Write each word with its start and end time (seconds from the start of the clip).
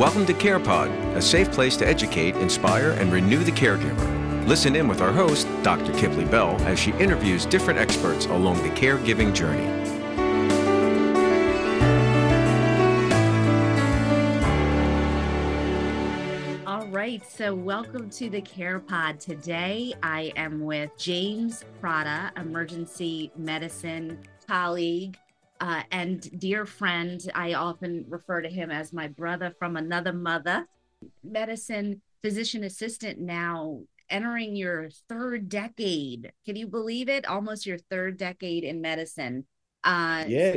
Welcome 0.00 0.24
to 0.24 0.32
CarePod, 0.32 1.14
a 1.14 1.20
safe 1.20 1.52
place 1.52 1.76
to 1.76 1.86
educate, 1.86 2.34
inspire, 2.36 2.92
and 2.92 3.12
renew 3.12 3.44
the 3.44 3.52
caregiver. 3.52 4.48
Listen 4.48 4.74
in 4.74 4.88
with 4.88 5.02
our 5.02 5.12
host, 5.12 5.46
Dr. 5.62 5.92
Kipley 5.92 6.24
Bell, 6.24 6.58
as 6.62 6.78
she 6.78 6.92
interviews 6.92 7.44
different 7.44 7.78
experts 7.78 8.24
along 8.24 8.62
the 8.62 8.70
caregiving 8.70 9.34
journey. 9.34 9.66
All 16.64 16.86
right, 16.86 17.22
so 17.30 17.54
welcome 17.54 18.08
to 18.08 18.30
the 18.30 18.40
Care 18.40 18.80
Pod. 18.80 19.20
Today 19.20 19.92
I 20.02 20.32
am 20.34 20.60
with 20.60 20.96
James 20.96 21.62
Pratta, 21.82 22.34
emergency 22.38 23.32
medicine 23.36 24.18
colleague 24.48 25.18
uh, 25.60 25.82
and 25.90 26.40
dear 26.40 26.66
friend. 26.66 27.30
I 27.34 27.54
often 27.54 28.06
refer 28.08 28.42
to 28.42 28.48
him 28.48 28.70
as 28.70 28.92
my 28.92 29.08
brother 29.08 29.54
from 29.58 29.76
another 29.76 30.12
mother. 30.12 30.66
Medicine 31.22 32.00
physician 32.22 32.64
assistant 32.64 33.18
now 33.18 33.80
entering 34.08 34.56
your 34.56 34.90
third 35.08 35.48
decade. 35.48 36.32
Can 36.44 36.56
you 36.56 36.66
believe 36.66 37.08
it? 37.08 37.26
Almost 37.26 37.66
your 37.66 37.78
third 37.78 38.16
decade 38.16 38.64
in 38.64 38.80
medicine. 38.80 39.46
Uh, 39.84 40.24
yeah. 40.26 40.56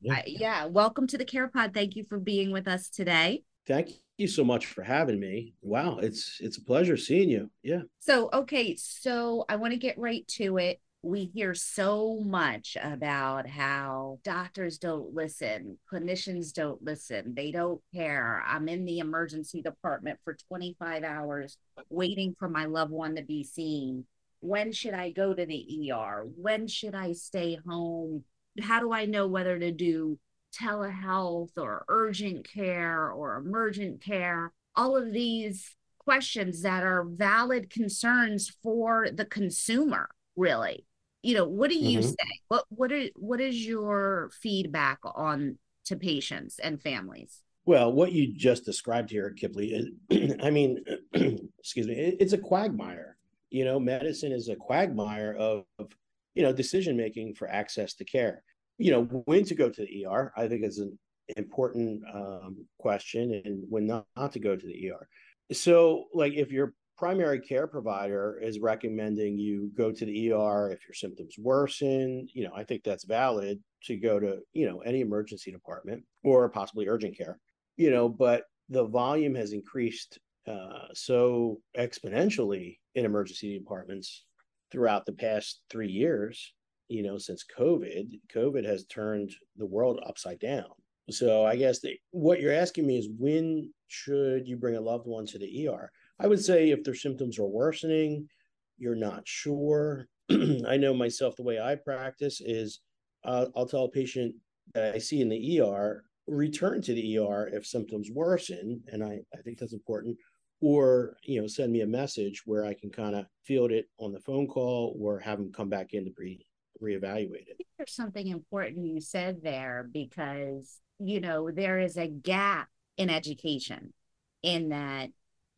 Yeah. 0.00 0.14
I, 0.14 0.24
yeah. 0.26 0.64
Welcome 0.66 1.06
to 1.08 1.18
the 1.18 1.24
Care 1.24 1.48
Pod. 1.48 1.72
Thank 1.74 1.94
you 1.94 2.04
for 2.04 2.18
being 2.18 2.50
with 2.50 2.66
us 2.66 2.88
today. 2.88 3.42
Thank 3.66 3.90
you 4.16 4.26
so 4.26 4.44
much 4.44 4.66
for 4.66 4.82
having 4.82 5.20
me. 5.20 5.54
Wow, 5.62 5.98
it's 5.98 6.38
it's 6.40 6.56
a 6.56 6.64
pleasure 6.64 6.96
seeing 6.96 7.28
you. 7.28 7.50
Yeah. 7.62 7.82
So, 8.00 8.30
okay, 8.32 8.74
so 8.76 9.44
I 9.48 9.56
want 9.56 9.72
to 9.72 9.78
get 9.78 9.98
right 9.98 10.26
to 10.28 10.58
it 10.58 10.80
we 11.02 11.30
hear 11.34 11.54
so 11.54 12.20
much 12.20 12.76
about 12.80 13.48
how 13.48 14.18
doctors 14.22 14.76
don't 14.76 15.14
listen, 15.14 15.78
clinicians 15.90 16.52
don't 16.52 16.82
listen, 16.82 17.34
they 17.34 17.50
don't 17.50 17.80
care. 17.94 18.44
I'm 18.46 18.68
in 18.68 18.84
the 18.84 18.98
emergency 18.98 19.62
department 19.62 20.18
for 20.24 20.36
25 20.48 21.02
hours 21.02 21.56
waiting 21.88 22.34
for 22.38 22.48
my 22.48 22.66
loved 22.66 22.92
one 22.92 23.16
to 23.16 23.22
be 23.22 23.44
seen. 23.44 24.04
When 24.40 24.72
should 24.72 24.92
I 24.92 25.10
go 25.10 25.32
to 25.32 25.46
the 25.46 25.90
ER? 25.90 26.26
When 26.36 26.66
should 26.66 26.94
I 26.94 27.12
stay 27.12 27.58
home? 27.66 28.24
How 28.60 28.80
do 28.80 28.92
I 28.92 29.06
know 29.06 29.26
whether 29.26 29.58
to 29.58 29.72
do 29.72 30.18
telehealth 30.60 31.52
or 31.56 31.84
urgent 31.88 32.46
care 32.46 33.10
or 33.10 33.36
emergent 33.36 34.02
care? 34.02 34.52
All 34.76 34.96
of 34.98 35.12
these 35.12 35.76
questions 35.98 36.60
that 36.62 36.82
are 36.82 37.04
valid 37.04 37.70
concerns 37.70 38.54
for 38.62 39.08
the 39.10 39.24
consumer, 39.24 40.10
really 40.36 40.84
you 41.22 41.34
know 41.34 41.44
what 41.44 41.70
do 41.70 41.76
you 41.76 41.98
mm-hmm. 41.98 42.08
say? 42.08 42.40
What 42.48 42.64
what 42.68 42.92
are 42.92 43.06
what 43.16 43.40
is 43.40 43.66
your 43.66 44.30
feedback 44.40 44.98
on 45.04 45.58
to 45.86 45.96
patients 45.96 46.58
and 46.58 46.80
families? 46.80 47.42
Well 47.66 47.92
what 47.92 48.12
you 48.12 48.32
just 48.34 48.64
described 48.64 49.10
here 49.10 49.30
kipley 49.30 49.72
is, 50.10 50.34
i 50.42 50.50
mean 50.50 50.82
excuse 51.58 51.86
me 51.86 51.94
it, 51.94 52.16
it's 52.20 52.32
a 52.32 52.38
quagmire. 52.38 53.16
You 53.50 53.64
know 53.64 53.80
medicine 53.80 54.32
is 54.32 54.48
a 54.48 54.56
quagmire 54.56 55.34
of, 55.34 55.64
of 55.78 55.88
you 56.34 56.42
know 56.42 56.52
decision 56.52 56.96
making 56.96 57.34
for 57.34 57.48
access 57.48 57.94
to 57.94 58.04
care. 58.04 58.42
You 58.78 58.92
know 58.92 59.04
when 59.26 59.44
to 59.44 59.54
go 59.54 59.68
to 59.68 59.82
the 59.82 60.06
er 60.06 60.32
i 60.36 60.48
think 60.48 60.64
is 60.64 60.78
an 60.78 60.98
important 61.36 62.02
um, 62.12 62.66
question 62.78 63.42
and 63.44 63.62
when 63.68 63.86
not, 63.86 64.06
not 64.16 64.32
to 64.32 64.40
go 64.40 64.56
to 64.56 64.66
the 64.66 64.90
er 64.90 65.06
so 65.52 66.06
like 66.14 66.32
if 66.34 66.50
you're 66.50 66.74
primary 67.00 67.40
care 67.40 67.66
provider 67.66 68.38
is 68.42 68.60
recommending 68.60 69.38
you 69.38 69.70
go 69.74 69.90
to 69.90 70.04
the 70.04 70.32
ER 70.32 70.70
if 70.70 70.86
your 70.86 70.92
symptoms 70.92 71.36
worsen, 71.38 72.28
you 72.34 72.44
know, 72.44 72.52
I 72.54 72.62
think 72.62 72.84
that's 72.84 73.04
valid 73.04 73.58
to 73.84 73.96
go 73.96 74.20
to, 74.20 74.40
you 74.52 74.68
know, 74.68 74.80
any 74.80 75.00
emergency 75.00 75.50
department 75.50 76.04
or 76.22 76.50
possibly 76.50 76.88
urgent 76.88 77.16
care, 77.16 77.38
you 77.78 77.90
know, 77.90 78.06
but 78.06 78.42
the 78.68 78.84
volume 78.84 79.34
has 79.34 79.54
increased 79.54 80.18
uh, 80.46 80.88
so 80.92 81.62
exponentially 81.74 82.76
in 82.94 83.06
emergency 83.06 83.58
departments 83.58 84.26
throughout 84.70 85.06
the 85.06 85.12
past 85.12 85.62
three 85.70 85.90
years, 85.90 86.52
you 86.88 87.02
know, 87.02 87.16
since 87.16 87.46
COVID. 87.58 88.10
COVID 88.34 88.66
has 88.66 88.84
turned 88.84 89.32
the 89.56 89.64
world 89.64 90.00
upside 90.06 90.38
down. 90.38 90.68
So 91.08 91.46
I 91.46 91.56
guess 91.56 91.80
the, 91.80 91.96
what 92.10 92.42
you're 92.42 92.52
asking 92.52 92.86
me 92.86 92.98
is 92.98 93.08
when 93.18 93.72
should 93.88 94.46
you 94.46 94.58
bring 94.58 94.76
a 94.76 94.80
loved 94.82 95.06
one 95.06 95.24
to 95.28 95.38
the 95.38 95.66
ER? 95.66 95.90
I 96.20 96.26
would 96.26 96.42
say 96.42 96.70
if 96.70 96.84
their 96.84 96.94
symptoms 96.94 97.38
are 97.38 97.46
worsening, 97.46 98.28
you're 98.76 98.94
not 98.94 99.26
sure. 99.26 100.06
I 100.30 100.76
know 100.76 100.92
myself, 100.92 101.34
the 101.36 101.42
way 101.42 101.58
I 101.58 101.76
practice 101.76 102.40
is 102.44 102.80
uh, 103.24 103.46
I'll 103.56 103.66
tell 103.66 103.84
a 103.84 103.90
patient 103.90 104.34
that 104.74 104.94
I 104.94 104.98
see 104.98 105.22
in 105.22 105.30
the 105.30 105.60
ER, 105.60 106.04
return 106.26 106.82
to 106.82 106.94
the 106.94 107.18
ER 107.18 107.50
if 107.52 107.66
symptoms 107.66 108.10
worsen. 108.12 108.82
And 108.88 109.02
I, 109.02 109.20
I 109.34 109.42
think 109.42 109.58
that's 109.58 109.72
important. 109.72 110.16
Or, 110.60 111.16
you 111.24 111.40
know, 111.40 111.46
send 111.46 111.72
me 111.72 111.80
a 111.80 111.86
message 111.86 112.42
where 112.44 112.66
I 112.66 112.74
can 112.74 112.90
kind 112.90 113.16
of 113.16 113.24
field 113.44 113.72
it 113.72 113.86
on 113.98 114.12
the 114.12 114.20
phone 114.20 114.46
call 114.46 114.94
or 115.00 115.18
have 115.20 115.38
them 115.38 115.50
come 115.52 115.70
back 115.70 115.94
in 115.94 116.04
to 116.04 116.10
be 116.10 116.46
reevaluated. 116.82 117.56
There's 117.78 117.94
something 117.94 118.28
important 118.28 118.86
you 118.86 119.00
said 119.00 119.40
there 119.42 119.88
because, 119.90 120.80
you 120.98 121.20
know, 121.20 121.50
there 121.50 121.78
is 121.78 121.96
a 121.96 122.08
gap 122.08 122.68
in 122.98 123.08
education 123.08 123.94
in 124.42 124.68
that 124.68 125.08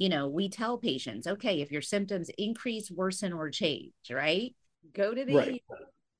you 0.02 0.08
know, 0.08 0.26
we 0.26 0.48
tell 0.48 0.78
patients, 0.78 1.28
okay, 1.28 1.60
if 1.60 1.70
your 1.70 1.80
symptoms 1.80 2.28
increase, 2.36 2.90
worsen, 2.90 3.32
or 3.32 3.50
change, 3.50 3.92
right? 4.10 4.52
Go 4.92 5.14
to 5.14 5.24
the 5.24 5.36
right. 5.36 5.62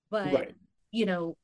but 0.08 0.32
right. 0.32 0.54
you 0.92 1.04
know, 1.04 1.36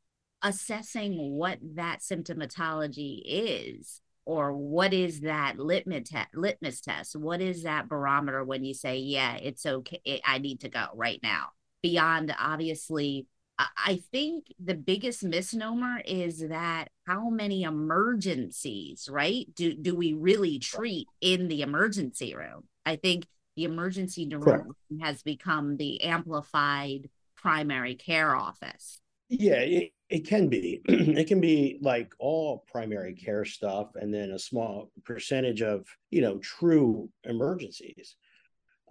assessing 0.43 1.33
what 1.33 1.59
that 1.75 1.99
symptomatology 1.99 3.23
is 3.25 4.01
or 4.25 4.53
what 4.53 4.95
is 4.95 5.23
that 5.23 5.59
litmus, 5.59 6.11
te- 6.11 6.31
litmus 6.33 6.81
test 6.81 7.17
what 7.17 7.41
is 7.41 7.65
that 7.65 7.89
barometer 7.89 8.45
when 8.45 8.63
you 8.63 8.73
say 8.73 8.99
yeah 8.99 9.35
it's 9.35 9.67
okay 9.67 10.21
i 10.25 10.39
need 10.39 10.61
to 10.61 10.69
go 10.69 10.85
right 10.95 11.19
now 11.25 11.47
beyond 11.83 12.33
obviously 12.39 13.27
I 13.59 14.01
think 14.13 14.55
the 14.63 14.75
biggest 14.75 15.25
misnomer 15.25 16.01
is 16.05 16.47
that 16.49 16.91
how 17.07 17.29
many 17.29 17.65
emergencies, 17.65 19.09
right? 19.11 19.47
Do 19.55 19.75
do 19.75 19.97
we 19.97 20.13
really 20.13 20.59
treat 20.61 21.09
in 21.21 21.49
the 21.49 21.63
emergency 21.63 22.35
room? 22.37 22.69
I 22.87 22.97
think 22.97 23.27
the 23.57 23.65
emergency 23.65 24.29
room 24.33 24.77
has 25.03 25.23
become 25.23 25.77
the 25.77 26.03
amplified 26.05 27.11
primary 27.37 27.97
care 27.97 28.37
office. 28.37 29.01
Yeah, 29.29 29.57
it, 29.57 29.93
it 30.09 30.27
can 30.27 30.49
be. 30.49 30.81
it 30.89 31.27
can 31.27 31.41
be 31.41 31.79
like 31.83 32.15
all 32.19 32.65
primary 32.71 33.15
care 33.15 33.45
stuff 33.45 33.89
and 33.97 34.15
then 34.15 34.31
a 34.31 34.39
small 34.39 34.91
percentage 35.05 35.63
of, 35.63 35.87
you 36.11 36.21
know, 36.21 36.39
true 36.39 37.11
emergencies. 37.25 38.17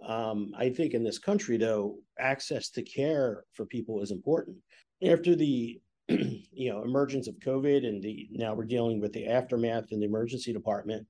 Um, 0.06 0.52
I 0.56 0.70
think 0.70 0.94
in 0.94 1.02
this 1.02 1.18
country, 1.18 1.56
though, 1.56 1.98
access 2.18 2.70
to 2.70 2.82
care 2.82 3.44
for 3.52 3.66
people 3.66 4.02
is 4.02 4.10
important. 4.10 4.56
After 5.04 5.34
the 5.34 5.80
you 6.08 6.72
know 6.72 6.82
emergence 6.82 7.28
of 7.28 7.38
COVID 7.38 7.86
and 7.86 8.02
the 8.02 8.28
now 8.30 8.54
we're 8.54 8.64
dealing 8.64 9.00
with 9.00 9.12
the 9.12 9.26
aftermath 9.26 9.92
in 9.92 10.00
the 10.00 10.06
emergency 10.06 10.52
department, 10.52 11.06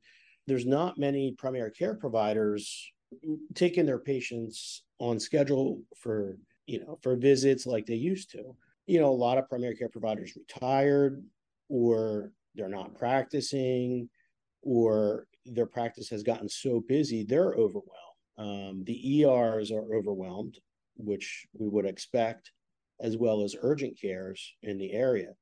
there's 0.46 0.66
not 0.66 0.98
many 0.98 1.34
primary 1.38 1.70
care 1.70 1.94
providers 1.94 2.90
taking 3.54 3.86
their 3.86 3.98
patients 3.98 4.82
on 4.98 5.18
schedule 5.20 5.80
for 5.96 6.36
you 6.66 6.80
know 6.80 6.98
for 7.02 7.16
visits 7.16 7.66
like 7.66 7.86
they 7.86 7.94
used 7.94 8.30
to. 8.32 8.56
You 8.86 9.00
know, 9.00 9.10
a 9.10 9.10
lot 9.10 9.38
of 9.38 9.48
primary 9.48 9.76
care 9.76 9.90
providers 9.90 10.34
retired 10.34 11.22
or 11.68 12.32
they're 12.54 12.68
not 12.68 12.94
practicing 12.94 14.08
or 14.62 15.26
their 15.44 15.66
practice 15.66 16.08
has 16.08 16.22
gotten 16.22 16.48
so 16.48 16.80
busy 16.88 17.24
they're 17.24 17.52
overwhelmed 17.52 17.97
um, 18.38 18.84
the 18.84 19.22
ERs 19.22 19.70
are 19.72 19.94
overwhelmed, 19.94 20.58
which 20.96 21.46
we 21.52 21.68
would 21.68 21.86
expect, 21.86 22.52
as 23.00 23.16
well 23.16 23.42
as 23.42 23.56
urgent 23.60 24.00
cares 24.00 24.54
in 24.62 24.78
the 24.78 24.92
area. 24.92 25.32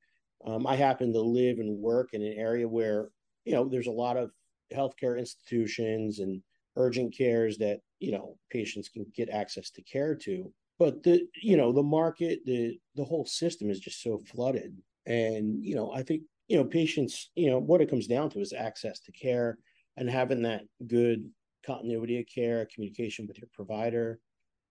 Um, 0.46 0.66
I 0.66 0.76
happen 0.76 1.12
to 1.12 1.20
live 1.20 1.58
and 1.58 1.78
work 1.78 2.10
in 2.12 2.22
an 2.22 2.34
area 2.36 2.66
where, 2.66 3.08
you 3.44 3.52
know, 3.52 3.68
there's 3.68 3.86
a 3.86 3.92
lot 3.92 4.16
of 4.16 4.30
healthcare 4.74 5.18
institutions 5.18 6.20
and 6.20 6.42
urgent 6.76 7.16
cares 7.16 7.58
that, 7.58 7.80
you 8.00 8.12
know, 8.12 8.38
patients 8.50 8.88
can 8.88 9.06
get 9.14 9.30
access 9.30 9.70
to 9.70 9.82
care 9.82 10.14
to. 10.14 10.52
But 10.78 11.02
the, 11.02 11.26
you 11.42 11.56
know, 11.56 11.72
the 11.72 11.82
market, 11.82 12.40
the 12.44 12.78
the 12.96 13.04
whole 13.04 13.24
system 13.24 13.70
is 13.70 13.80
just 13.80 14.02
so 14.02 14.18
flooded. 14.18 14.76
And, 15.06 15.64
you 15.64 15.74
know, 15.74 15.92
I 15.92 16.02
think, 16.02 16.22
you 16.48 16.56
know, 16.58 16.64
patients, 16.64 17.30
you 17.34 17.50
know, 17.50 17.58
what 17.58 17.80
it 17.80 17.88
comes 17.88 18.06
down 18.06 18.30
to 18.30 18.40
is 18.40 18.52
access 18.52 19.00
to 19.00 19.12
care 19.12 19.58
and 19.96 20.10
having 20.10 20.42
that 20.42 20.64
good 20.86 21.30
continuity 21.66 22.20
of 22.20 22.26
care, 22.32 22.66
communication 22.72 23.26
with 23.26 23.38
your 23.38 23.48
provider, 23.52 24.20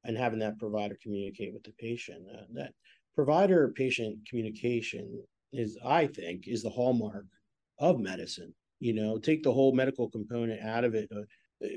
and 0.04 0.18
having 0.18 0.40
that 0.40 0.60
provider 0.60 0.98
communicate 1.02 1.54
with 1.54 1.64
the 1.64 1.74
patient. 1.80 2.26
Uh, 2.32 2.44
that 2.54 2.74
provider 3.16 3.74
patient 3.76 4.20
communication 4.30 5.24
is, 5.52 5.78
I 5.86 6.08
think, 6.08 6.48
is 6.48 6.64
the 6.64 6.70
hallmark 6.70 7.26
of 7.80 8.00
medicine. 8.00 8.54
You 8.80 8.94
know, 8.94 9.18
take 9.18 9.44
the 9.44 9.54
whole 9.54 9.74
medical 9.74 10.10
component 10.10 10.62
out 10.62 10.84
of 10.84 10.96
it, 10.96 11.10
uh, 11.16 11.22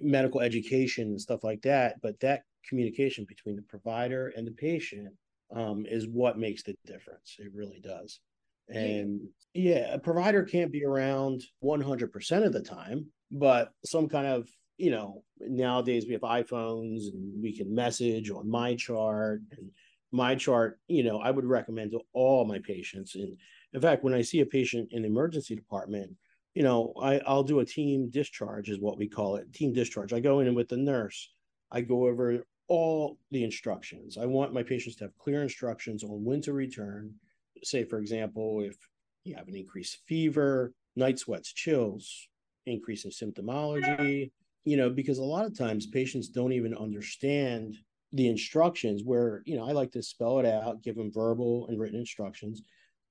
medical 0.03 0.41
education 0.41 1.09
and 1.09 1.21
stuff 1.21 1.44
like 1.44 1.62
that, 1.62 1.97
but 2.03 2.19
that 2.21 2.43
communication 2.69 3.25
between 3.29 3.56
the 3.56 3.62
provider 3.62 4.32
and 4.37 4.47
the 4.47 4.53
patient 4.53 5.09
um, 5.55 5.87
is 5.88 6.06
what 6.09 6.38
makes 6.38 6.62
the 6.62 6.75
difference. 6.85 7.37
It 7.38 7.50
really 7.55 7.81
does. 7.81 8.21
And 8.69 9.21
yeah, 9.55 9.94
a 9.94 9.99
provider 9.99 10.43
can't 10.43 10.71
be 10.71 10.85
around 10.85 11.43
100% 11.64 12.47
of 12.47 12.53
the 12.53 12.61
time, 12.62 13.06
but 13.31 13.71
some 13.85 14.09
kind 14.09 14.26
of, 14.26 14.49
you 14.78 14.90
know, 14.90 15.22
nowadays 15.40 16.06
we 16.06 16.12
have 16.12 16.22
iPhones 16.22 17.08
and 17.12 17.42
we 17.42 17.54
can 17.56 17.75
message 17.75 18.30
on 18.30 18.46
MyChart 18.46 19.40
and 19.50 19.70
MyChart, 20.14 20.75
you 20.86 21.02
know, 21.02 21.20
I 21.20 21.30
would 21.30 21.44
recommend 21.44 21.90
to 21.90 22.00
all 22.12 22.44
my 22.44 22.60
patients. 22.60 23.14
And 23.16 23.36
in 23.75 23.80
fact, 23.80 24.04
when 24.04 24.14
I 24.14 24.22
see 24.22 24.40
a 24.40 24.46
patient 24.46 24.88
in 24.92 25.02
the 25.02 25.08
emergency 25.08 25.54
department, 25.54 26.12
you 26.54 26.62
know, 26.62 26.94
I, 27.00 27.19
I'll 27.26 27.42
do 27.42 27.60
a 27.60 27.64
team 27.64 28.08
discharge, 28.08 28.70
is 28.70 28.80
what 28.80 28.98
we 28.98 29.08
call 29.08 29.36
it, 29.36 29.52
team 29.52 29.72
discharge. 29.72 30.12
I 30.12 30.20
go 30.20 30.40
in 30.40 30.54
with 30.54 30.69
the 30.69 30.76
nurse. 30.76 31.30
I 31.70 31.82
go 31.82 32.06
over 32.06 32.42
all 32.69 33.19
the 33.30 33.44
instructions. 33.44 34.16
I 34.16 34.26
want 34.26 34.54
my 34.54 34.62
patients 34.62 34.96
to 34.96 35.04
have 35.04 35.19
clear 35.19 35.42
instructions 35.42 36.04
on 36.04 36.25
when 36.25 36.40
to 36.42 36.52
return. 36.52 37.14
Say, 37.62 37.84
for 37.84 37.98
example, 37.98 38.62
if 38.62 38.76
you 39.25 39.34
have 39.34 39.48
an 39.48 39.56
increased 39.56 39.98
fever, 40.06 40.72
night 40.96 41.19
sweats, 41.19 41.52
chills, 41.52 42.28
increase 42.66 43.04
in 43.04 43.10
symptomology, 43.10 44.30
you 44.69 44.76
know, 44.76 44.91
because 44.91 45.17
a 45.17 45.25
lot 45.25 45.47
of 45.47 45.56
times 45.56 45.87
patients 45.87 46.29
don't 46.29 46.53
even 46.53 46.76
understand 46.76 47.79
the 48.12 48.29
instructions 48.29 49.03
where, 49.03 49.43
you 49.47 49.56
know, 49.56 49.67
I 49.67 49.73
like 49.73 49.91
to 49.93 50.03
spell 50.03 50.41
it 50.41 50.44
out, 50.44 50.82
give 50.82 50.94
them 50.94 51.11
verbal 51.11 51.67
and 51.69 51.81
written 51.81 51.99
instructions. 51.99 52.61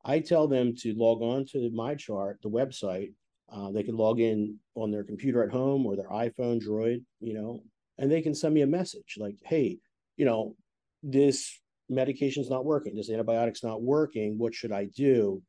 I 0.05 0.19
tell 0.19 0.47
them 0.47 0.75
to 0.81 0.93
log 0.93 1.23
on 1.23 1.47
to 1.47 1.71
MyChart, 1.71 2.41
the 2.43 2.49
website. 2.49 3.13
Uh, 3.51 3.71
they 3.71 3.81
can 3.81 3.97
log 3.97 4.19
in 4.19 4.59
on 4.75 4.91
their 4.91 5.03
computer 5.03 5.41
at 5.43 5.49
home 5.49 5.83
or 5.87 5.95
their 5.95 6.09
iPhone, 6.09 6.61
Droid, 6.63 7.03
you 7.21 7.33
know, 7.33 7.63
and 7.97 8.11
they 8.11 8.21
can 8.21 8.35
send 8.35 8.53
me 8.53 8.61
a 8.61 8.67
message 8.67 9.15
like, 9.17 9.37
hey, 9.43 9.79
you 10.15 10.25
know, 10.25 10.55
this 11.01 11.59
medication's 11.89 12.51
not 12.51 12.65
working, 12.65 12.95
this 12.95 13.09
antibiotic's 13.09 13.63
not 13.63 13.81
working. 13.81 14.37
What 14.37 14.53
should 14.53 14.71
I 14.71 14.85
do? 14.95 15.41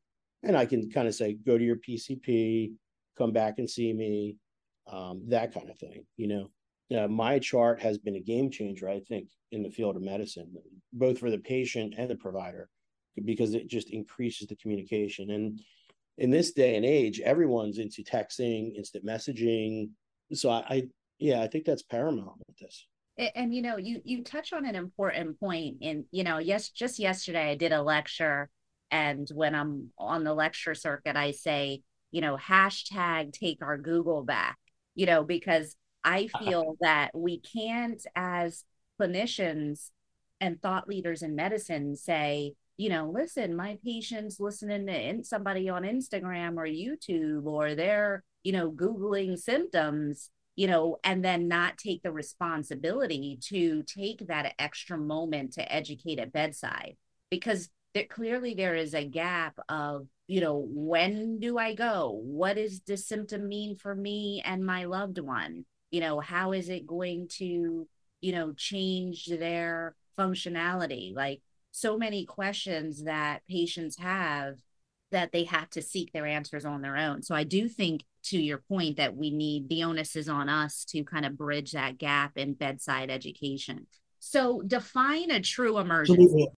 And 0.43 0.57
I 0.57 0.65
can 0.65 0.91
kind 0.91 1.07
of 1.07 1.15
say, 1.15 1.35
go 1.35 1.59
to 1.59 1.65
your 1.65 1.77
PCP, 1.77 2.73
come 3.19 3.33
back 3.33 3.59
and 3.59 3.69
see 3.69 3.93
me, 3.93 4.37
um, 4.91 5.23
that 5.29 5.53
kind 5.55 5.71
of 5.71 5.79
thing, 5.79 6.05
you 6.17 6.29
know. 6.29 6.51
Uh, 6.91 7.07
MyChart 7.07 7.79
has 7.81 7.99
been 7.99 8.17
a 8.17 8.21
game 8.21 8.51
changer, 8.51 8.89
I 8.89 9.01
think, 9.01 9.29
in 9.53 9.63
the 9.63 9.69
field 9.71 9.97
of 9.97 10.03
medicine, 10.03 10.51
both 10.93 11.19
for 11.19 11.31
the 11.31 11.37
patient 11.37 11.95
and 11.99 12.09
the 12.09 12.17
provider, 12.17 12.71
because 13.27 13.53
it 13.53 13.69
just 13.69 13.91
increases 13.91 14.47
the 14.47 14.57
communication. 14.57 15.31
And 15.31 15.61
in 16.17 16.31
this 16.31 16.53
day 16.53 16.77
and 16.77 16.87
age, 16.87 17.21
everyone's 17.21 17.79
into 17.79 18.03
texting, 18.03 18.75
instant 18.75 19.05
messaging. 19.05 19.91
So 20.33 20.49
I, 20.49 20.65
I 20.69 20.83
yeah, 21.19 21.43
I 21.43 21.47
think 21.49 21.67
that's 21.67 21.83
paramount 21.83 22.39
with 22.47 22.57
this. 22.59 22.87
And, 23.19 23.31
and 23.35 23.55
you 23.55 23.61
know, 23.61 23.77
you 23.77 24.01
you 24.05 24.25
touch 24.25 24.55
on 24.55 24.65
an 24.65 24.75
important 24.75 25.39
point. 25.39 25.77
In 25.83 26.07
you 26.11 26.25
know, 26.25 26.39
yes, 26.39 26.71
just 26.71 26.99
yesterday 26.99 27.51
I 27.51 27.55
did 27.55 27.73
a 27.73 27.83
lecture, 27.83 28.49
and 28.91 29.29
when 29.35 29.55
I'm 29.55 29.91
on 29.99 30.25
the 30.25 30.33
lecture 30.35 30.75
circuit, 30.75 31.17
I 31.17 31.33
say, 31.33 31.83
you 32.13 32.23
know, 32.23 32.39
hashtag 32.39 33.33
take 33.33 33.61
our 33.61 33.77
Google 33.77 34.23
back. 34.23 34.57
You 34.99 35.07
know, 35.07 35.23
because 35.23 35.77
I 36.05 36.29
uh-huh. 36.35 36.45
feel 36.45 36.77
that 36.81 37.11
we 37.15 37.41
can't, 37.41 38.05
as 38.15 38.65
clinicians 39.01 39.91
and 40.41 40.61
thought 40.61 40.89
leaders 40.89 41.23
in 41.23 41.35
medicine, 41.35 41.97
say, 41.97 42.55
you 42.77 42.89
know, 42.89 43.11
listen, 43.11 43.57
my 43.57 43.79
patient's 43.85 44.39
listening 44.39 44.87
to 44.87 45.25
somebody 45.25 45.69
on 45.69 45.83
Instagram 45.83 46.57
or 46.57 46.67
YouTube, 46.67 47.47
or 47.47 47.75
they're, 47.75 48.25
you 48.43 48.53
know, 48.53 48.71
Googling 48.71 49.39
symptoms 49.39 50.31
you 50.59 50.67
know, 50.67 50.99
and 51.05 51.25
then 51.25 51.47
not 51.47 51.79
take 51.79 52.03
the 52.03 52.11
responsibility 52.11 53.39
to 53.41 53.85
take 53.85 54.27
that 54.27 54.55
extra 54.59 54.99
moment 54.99 55.53
to 55.53 55.73
educate 55.73 56.19
at 56.19 56.33
bedside 56.33 56.97
because 57.31 57.71
there, 57.95 58.05
clearly 58.05 58.55
there 58.55 58.75
is 58.75 58.95
a 58.95 59.05
gap 59.05 59.59
of, 59.69 60.07
you 60.27 60.41
know, 60.41 60.67
when 60.69 61.39
do 61.41 61.59
I 61.59 61.75
go? 61.75 62.21
What 62.23 62.57
does 62.57 62.81
this 62.81 63.07
symptom 63.07 63.49
mean 63.49 63.77
for 63.77 63.95
me 63.95 64.43
and 64.45 64.65
my 64.65 64.85
loved 64.85 65.19
one? 65.19 65.65
You 65.91 66.01
know, 66.01 66.21
how 66.21 66.53
is 66.53 66.69
it 66.69 66.87
going 66.87 67.29
to, 67.39 67.89
you 68.21 68.33
know, 68.33 68.53
change 68.53 69.27
their 69.27 69.97
functionality? 70.19 71.15
Like 71.15 71.41
so 71.71 71.97
many 71.97 72.27
questions 72.27 73.05
that 73.05 73.41
patients 73.49 73.99
have 73.99 74.57
that 75.11 75.33
they 75.33 75.45
have 75.45 75.71
to 75.71 75.81
seek 75.81 76.13
their 76.13 76.27
answers 76.27 76.67
on 76.67 76.83
their 76.83 76.97
own. 76.97 77.23
So 77.23 77.35
I 77.35 77.45
do 77.45 77.69
think 77.69 78.05
to 78.25 78.39
your 78.39 78.59
point 78.59 78.99
that 78.99 79.17
we 79.17 79.31
need 79.31 79.69
the 79.69 79.85
onus 79.85 80.17
is 80.17 80.29
on 80.29 80.51
us 80.51 80.85
to 80.87 81.03
kind 81.05 81.25
of 81.25 81.39
bridge 81.39 81.73
that 81.73 81.97
gap 81.97 82.37
in 82.37 82.53
bedside 82.53 83.11
education. 83.11 83.87
So 84.19 84.61
define 84.67 85.31
a 85.31 85.41
true 85.41 85.79
emergency. 85.79 86.49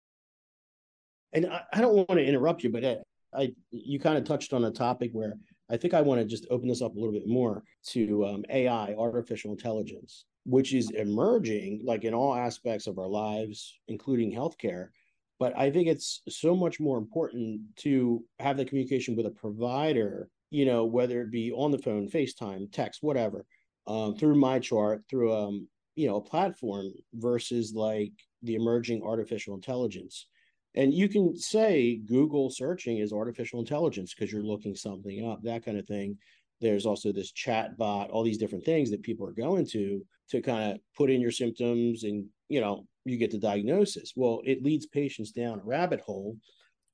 And 1.32 1.46
I, 1.46 1.62
I 1.72 1.80
don't 1.80 1.94
want 1.94 2.10
to 2.10 2.24
interrupt 2.24 2.62
you, 2.62 2.70
but 2.70 2.84
I, 2.84 2.96
I 3.34 3.52
you 3.70 3.98
kind 3.98 4.18
of 4.18 4.24
touched 4.24 4.52
on 4.52 4.64
a 4.64 4.70
topic 4.70 5.10
where 5.12 5.34
I 5.70 5.76
think 5.76 5.94
I 5.94 6.02
want 6.02 6.20
to 6.20 6.26
just 6.26 6.46
open 6.50 6.68
this 6.68 6.82
up 6.82 6.94
a 6.94 6.98
little 6.98 7.12
bit 7.12 7.28
more 7.28 7.62
to 7.88 8.26
um, 8.26 8.44
AI, 8.50 8.94
artificial 8.94 9.52
intelligence, 9.52 10.24
which 10.44 10.74
is 10.74 10.90
emerging 10.90 11.82
like 11.84 12.04
in 12.04 12.14
all 12.14 12.34
aspects 12.34 12.86
of 12.86 12.98
our 12.98 13.08
lives, 13.08 13.78
including 13.88 14.32
healthcare. 14.32 14.88
But 15.38 15.56
I 15.56 15.70
think 15.70 15.88
it's 15.88 16.22
so 16.28 16.54
much 16.54 16.80
more 16.80 16.98
important 16.98 17.62
to 17.76 18.22
have 18.40 18.56
the 18.56 18.64
communication 18.64 19.16
with 19.16 19.26
a 19.26 19.30
provider 19.30 20.28
you 20.50 20.64
know, 20.64 20.84
whether 20.84 21.22
it 21.22 21.30
be 21.30 21.52
on 21.52 21.70
the 21.70 21.78
phone, 21.78 22.08
FaceTime, 22.08 22.70
text, 22.72 23.02
whatever, 23.02 23.46
um, 23.86 24.16
through 24.16 24.34
MyChart, 24.34 25.02
through 25.08 25.32
um, 25.32 25.68
you 25.94 26.08
know, 26.08 26.16
a 26.16 26.20
platform 26.20 26.92
versus 27.14 27.72
like 27.74 28.12
the 28.42 28.56
emerging 28.56 29.02
artificial 29.02 29.54
intelligence. 29.54 30.26
And 30.74 30.94
you 30.94 31.08
can 31.08 31.36
say 31.36 31.96
Google 31.96 32.50
searching 32.50 32.98
is 32.98 33.12
artificial 33.12 33.60
intelligence 33.60 34.14
because 34.14 34.32
you're 34.32 34.42
looking 34.42 34.74
something 34.74 35.28
up, 35.28 35.42
that 35.42 35.64
kind 35.64 35.78
of 35.78 35.86
thing. 35.86 36.16
There's 36.60 36.86
also 36.86 37.10
this 37.10 37.32
chat 37.32 37.76
bot, 37.76 38.10
all 38.10 38.22
these 38.22 38.38
different 38.38 38.64
things 38.64 38.90
that 38.90 39.02
people 39.02 39.26
are 39.26 39.32
going 39.32 39.66
to 39.68 40.04
to 40.30 40.40
kind 40.40 40.72
of 40.72 40.80
put 40.96 41.10
in 41.10 41.20
your 41.20 41.32
symptoms 41.32 42.04
and 42.04 42.24
you 42.48 42.60
know 42.60 42.86
you 43.04 43.16
get 43.16 43.30
the 43.30 43.38
diagnosis. 43.38 44.12
Well, 44.14 44.42
it 44.44 44.62
leads 44.62 44.86
patients 44.86 45.32
down 45.32 45.58
a 45.58 45.64
rabbit 45.64 46.00
hole 46.00 46.36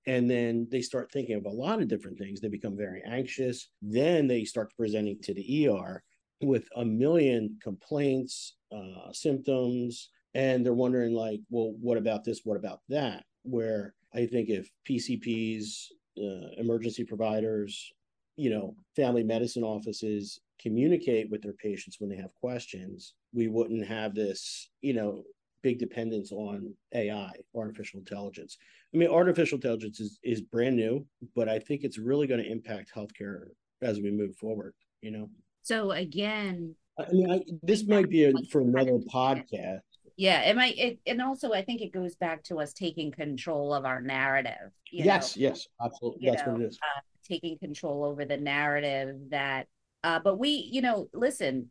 and 0.07 0.31
then 0.31 0.69
they 0.71 0.81
start 0.81 1.11
thinking 1.11 1.37
of 1.37 1.45
a 1.45 1.51
lot 1.51 1.81
of 1.81 1.89
different 1.89 2.19
things 2.19 2.41
they 2.41 2.49
become 2.49 2.77
very 2.77 3.03
anxious 3.07 3.69
then 3.83 4.27
they 4.27 4.45
start 4.45 4.73
presenting 4.77 5.19
to 5.21 5.35
the 5.35 5.69
er 5.69 6.03
with 6.41 6.69
a 6.77 6.85
million 6.85 7.57
complaints 7.63 8.57
uh, 8.75 9.13
symptoms 9.13 10.11
and 10.35 10.65
they're 10.65 10.75
wondering 10.75 11.13
like 11.13 11.41
well 11.51 11.73
what 11.81 11.99
about 11.99 12.25
this 12.25 12.41
what 12.45 12.57
about 12.57 12.81
that 12.89 13.25
where 13.47 13.95
i 14.15 14.27
think 14.27 14.49
if 14.49 14.71
pcps 14.89 15.87
uh, 16.19 16.49
emergency 16.59 17.05
providers 17.05 17.93
you 18.37 18.51
know 18.51 18.75
family 18.95 19.23
medicine 19.23 19.63
offices 19.63 20.41
communicate 20.61 21.31
with 21.31 21.43
their 21.43 21.53
patients 21.55 21.97
when 22.01 22.09
they 22.11 22.17
have 22.17 22.33
questions 22.35 23.15
we 23.33 23.49
wouldn't 23.49 23.87
have 23.87 24.15
this 24.15 24.71
you 24.81 24.95
know 24.95 25.23
big 25.67 25.79
dependence 25.81 26.31
on 26.31 26.73
AI, 26.95 27.33
artificial 27.57 27.99
intelligence. 27.99 28.57
I 28.95 28.99
mean, 28.99 29.11
artificial 29.11 29.57
intelligence 29.57 29.99
is, 29.99 30.21
is 30.23 30.41
brand 30.41 30.77
new, 30.77 31.05
but 31.35 31.49
I 31.49 31.59
think 31.59 31.83
it's 31.83 31.99
really 31.99 32.29
going 32.29 32.41
to 32.41 32.49
impact 32.49 32.93
healthcare 32.95 33.47
as 33.83 33.99
we 33.99 34.13
move 34.13 34.37
forward, 34.37 34.75
you 35.01 35.11
know? 35.11 35.29
So 35.63 35.91
again, 35.91 36.77
I 37.01 37.11
mean, 37.11 37.31
I, 37.33 37.41
this 37.65 37.85
might 37.89 38.09
be 38.09 38.27
a, 38.27 38.33
for 38.53 38.61
another 38.61 38.99
podcast. 39.13 39.81
Yeah, 40.17 40.43
it 40.43 40.57
might. 40.57 40.79
It, 40.79 40.99
and 41.07 41.21
also, 41.21 41.53
I 41.53 41.63
think 41.63 41.83
it 41.83 41.93
goes 41.93 42.17
back 42.17 42.43
to 42.45 42.59
us 42.59 42.73
taking 42.73 43.13
control 43.13 43.75
of 43.75 43.85
our 43.85 44.01
narrative. 44.01 44.73
yes, 44.91 45.37
know? 45.37 45.49
yes, 45.49 45.69
absolutely. 45.83 46.31
That's 46.31 46.47
know, 46.47 46.53
what 46.53 46.63
it 46.63 46.67
is. 46.67 46.79
Uh, 46.83 47.01
taking 47.29 47.59
control 47.59 48.05
over 48.05 48.25
the 48.25 48.37
narrative 48.37 49.17
that, 49.31 49.67
uh, 50.05 50.19
but 50.21 50.39
we, 50.39 50.69
you 50.73 50.81
know, 50.81 51.09
listen, 51.13 51.71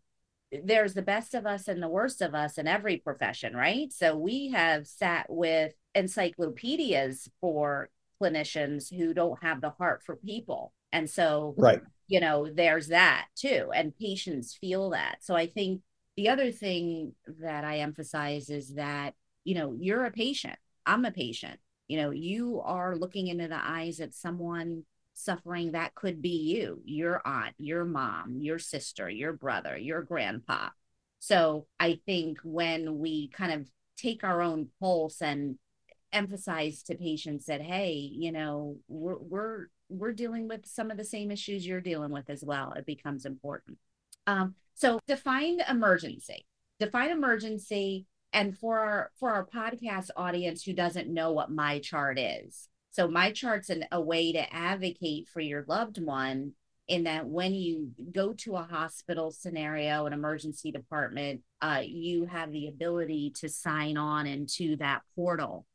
there's 0.63 0.93
the 0.93 1.01
best 1.01 1.33
of 1.33 1.45
us 1.45 1.67
and 1.67 1.81
the 1.81 1.89
worst 1.89 2.21
of 2.21 2.35
us 2.35 2.57
in 2.57 2.67
every 2.67 2.97
profession, 2.97 3.55
right? 3.55 3.91
So 3.91 4.15
we 4.15 4.49
have 4.51 4.85
sat 4.85 5.25
with 5.29 5.73
encyclopedias 5.95 7.29
for 7.41 7.89
clinicians 8.21 8.93
who 8.95 9.13
don't 9.13 9.41
have 9.41 9.61
the 9.61 9.71
heart 9.71 10.03
for 10.05 10.15
people. 10.15 10.71
And 10.93 11.09
so, 11.09 11.55
right. 11.57 11.81
you 12.07 12.19
know, 12.19 12.47
there's 12.53 12.87
that 12.87 13.27
too. 13.35 13.69
And 13.73 13.97
patients 13.97 14.55
feel 14.55 14.91
that. 14.91 15.17
So 15.21 15.35
I 15.35 15.47
think 15.47 15.81
the 16.17 16.29
other 16.29 16.51
thing 16.51 17.13
that 17.39 17.63
I 17.63 17.79
emphasize 17.79 18.50
is 18.50 18.75
that, 18.75 19.13
you 19.43 19.55
know, 19.55 19.75
you're 19.77 20.05
a 20.05 20.12
patient. 20.12 20.57
I'm 20.86 21.05
a 21.05 21.12
patient. 21.12 21.60
You 21.88 21.98
know, 21.98 22.12
you 22.12 22.62
are 22.62 22.95
looking 22.95 23.27
into 23.27 23.48
the 23.48 23.60
eyes 23.62 24.00
at 24.00 24.13
someone 24.13 24.84
suffering 25.13 25.72
that 25.72 25.95
could 25.95 26.22
be 26.22 26.55
you, 26.55 26.81
your 26.84 27.22
aunt, 27.25 27.55
your 27.57 27.86
mom, 27.86 28.38
your 28.39 28.60
sister, 28.60 29.10
your 29.10 29.34
brother, 29.34 29.77
your 29.77 30.01
grandpa. 30.01 30.69
So 31.19 31.67
I 31.79 32.00
think 32.05 32.39
when 32.43 33.00
we 33.00 33.29
kind 33.29 33.51
of 33.51 33.69
take 33.98 34.24
our 34.24 34.41
own 34.41 34.67
pulse 34.79 35.22
and 35.22 35.57
emphasize 36.12 36.84
to 36.84 36.95
patients 36.95 37.45
that, 37.45 37.62
hey, 37.62 37.93
you 37.93 38.31
know, 38.31 38.77
we're 38.88 39.17
we're 39.17 39.65
we're 39.89 40.13
dealing 40.13 40.48
with 40.48 40.65
some 40.65 40.91
of 40.91 40.98
the 40.98 41.03
same 41.05 41.31
issues 41.31 41.65
you're 41.65 41.81
dealing 41.81 42.12
with 42.12 42.29
as 42.29 42.43
well, 42.43 42.74
it 42.74 42.86
becomes 42.86 43.25
important. 43.25 43.77
Um, 44.27 44.55
so 44.75 45.00
define 45.08 45.60
emergency. 45.70 46.46
Define 46.79 47.12
emergency. 47.12 48.05
And 48.34 48.58
for 48.58 48.79
our 48.79 49.12
for 49.17 49.32
our 49.32 49.46
podcast 49.46 50.10
audience 50.17 50.63
who 50.63 50.74
doesn't 50.74 51.08
know 51.08 51.32
what 51.32 51.50
MyChart 51.50 52.46
is, 52.46 52.67
So 52.91 53.08
MyChart's 53.08 53.70
an, 53.70 53.86
a 53.91 54.01
way 54.01 54.34
to 54.34 54.53
advocate 54.53 55.29
for 55.29 55.39
your 55.39 55.65
loved 55.67 56.01
one 56.01 56.53
in 56.88 57.05
that 57.05 57.25
when 57.25 57.53
you 57.53 57.91
go 58.12 58.34
to 58.34 58.55
a 58.55 58.63
hospital 58.63 59.32
scenario, 59.32 60.05
an 60.05 60.13
emergency 60.13 60.72
department, 60.72 61.41
uh, 61.62 61.82
you 61.84 62.25
have 62.25 62.51
the 62.51 62.67
ability 62.67 63.34
to 63.38 63.50
sign 63.50 63.98
on 63.98 64.27
into 64.27 64.75
that 64.77 65.01
portal 65.15 65.65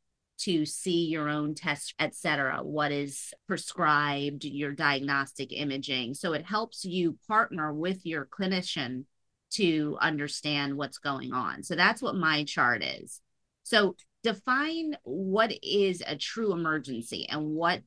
to 0.43 0.65
see 0.65 1.05
your 1.05 1.29
own 1.29 1.55
tests, 1.55 1.93
et 1.99 2.15
cetera, 2.15 2.63
what 2.63 2.91
is 2.91 3.33
prescribed, 3.47 4.43
your 4.43 4.71
diagnostic 4.71 5.51
imaging. 5.51 6.13
So 6.13 6.33
it 6.33 6.45
helps 6.45 6.83
you 6.83 7.17
partner 7.27 7.73
with 7.73 8.05
your 8.05 8.25
clinician 8.25 9.05
to 9.51 9.97
understand 10.01 10.77
what's 10.77 10.97
going 10.97 11.33
on. 11.33 11.63
So 11.63 11.75
that's 11.75 12.01
what 12.01 12.15
MyChart 12.15 13.03
is. 13.03 13.21
So 13.63 13.95
define 14.23 14.97
what 15.03 15.51
is 15.61 16.03
a 16.05 16.15
true 16.15 16.53
emergency 16.53 17.27
and 17.29 17.55
what 17.55 17.81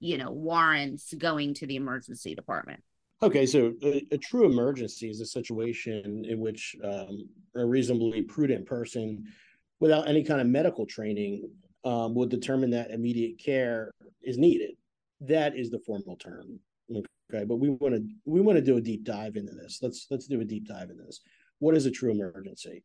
you 0.00 0.18
know 0.18 0.30
warrants 0.30 1.14
going 1.14 1.54
to 1.54 1.66
the 1.66 1.76
emergency 1.76 2.34
department 2.34 2.82
okay 3.22 3.46
so 3.46 3.72
a, 3.82 4.06
a 4.10 4.18
true 4.18 4.44
emergency 4.44 5.08
is 5.08 5.20
a 5.20 5.26
situation 5.26 6.24
in 6.28 6.38
which 6.38 6.76
um, 6.84 7.28
a 7.54 7.64
reasonably 7.64 8.22
prudent 8.22 8.66
person 8.66 9.24
without 9.80 10.08
any 10.08 10.22
kind 10.22 10.40
of 10.40 10.46
medical 10.46 10.84
training 10.84 11.48
um, 11.86 12.14
would 12.14 12.28
determine 12.28 12.70
that 12.70 12.90
immediate 12.90 13.38
care 13.38 13.90
is 14.22 14.36
needed. 14.36 14.72
That 15.20 15.56
is 15.56 15.70
the 15.70 15.78
formal 15.78 16.16
term 16.16 16.60
okay? 17.32 17.44
But 17.44 17.56
we 17.56 17.70
want 17.70 17.94
to 17.94 18.06
we 18.24 18.40
want 18.40 18.56
to 18.56 18.64
do 18.64 18.76
a 18.76 18.80
deep 18.80 19.04
dive 19.04 19.36
into 19.36 19.52
this. 19.52 19.78
Let's 19.82 20.06
let's 20.10 20.26
do 20.26 20.40
a 20.40 20.44
deep 20.44 20.66
dive 20.66 20.90
in 20.90 20.98
this. 20.98 21.20
What 21.58 21.76
is 21.76 21.86
a 21.86 21.90
true 21.90 22.10
emergency? 22.10 22.84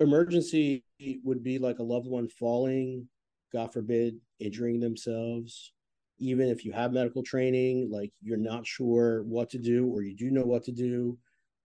Emergency 0.00 0.84
would 1.24 1.42
be 1.42 1.58
like 1.58 1.78
a 1.78 1.82
loved 1.84 2.06
one 2.06 2.28
falling, 2.28 3.08
God 3.52 3.72
forbid, 3.72 4.16
injuring 4.38 4.80
themselves. 4.80 5.72
Even 6.20 6.48
if 6.48 6.64
you 6.64 6.72
have 6.72 6.92
medical 6.92 7.22
training, 7.22 7.90
like 7.92 8.12
you're 8.20 8.36
not 8.36 8.66
sure 8.66 9.22
what 9.22 9.50
to 9.50 9.58
do, 9.58 9.86
or 9.86 10.02
you 10.02 10.16
do 10.16 10.30
know 10.30 10.44
what 10.44 10.64
to 10.64 10.72
do, 10.72 11.16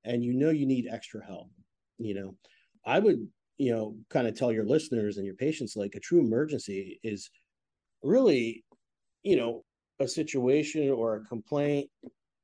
and 0.03 0.23
you 0.23 0.33
know 0.33 0.51
you 0.51 0.65
need 0.65 0.87
extra 0.89 1.25
help. 1.25 1.49
You 1.97 2.13
know, 2.13 2.35
I 2.85 2.99
would, 2.99 3.27
you 3.57 3.72
know, 3.72 3.95
kind 4.10 4.27
of 4.27 4.36
tell 4.36 4.51
your 4.51 4.65
listeners 4.65 5.17
and 5.17 5.25
your 5.25 5.36
patients 5.36 5.75
like 5.75 5.95
a 5.95 6.00
true 6.00 6.19
emergency 6.19 7.00
is 7.03 7.29
really, 8.01 8.63
you 9.24 9.36
know, 9.36 9.63
a 10.00 10.07
situation 10.07 10.89
or 10.89 11.15
a 11.15 11.25
complaint 11.25 11.89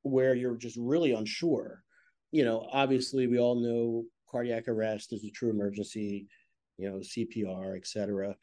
where 0.03 0.35
you're 0.35 0.55
just 0.55 0.77
really 0.79 1.11
unsure. 1.11 1.83
You 2.31 2.45
know, 2.45 2.67
obviously, 2.71 3.27
we 3.27 3.39
all 3.39 3.55
know 3.55 4.05
cardiac 4.29 4.67
arrest 4.67 5.13
is 5.13 5.25
a 5.25 5.31
true 5.31 5.49
emergency, 5.49 6.27
you 6.77 6.89
know, 6.89 6.97
CPR, 6.97 7.75
etc. 7.75 8.35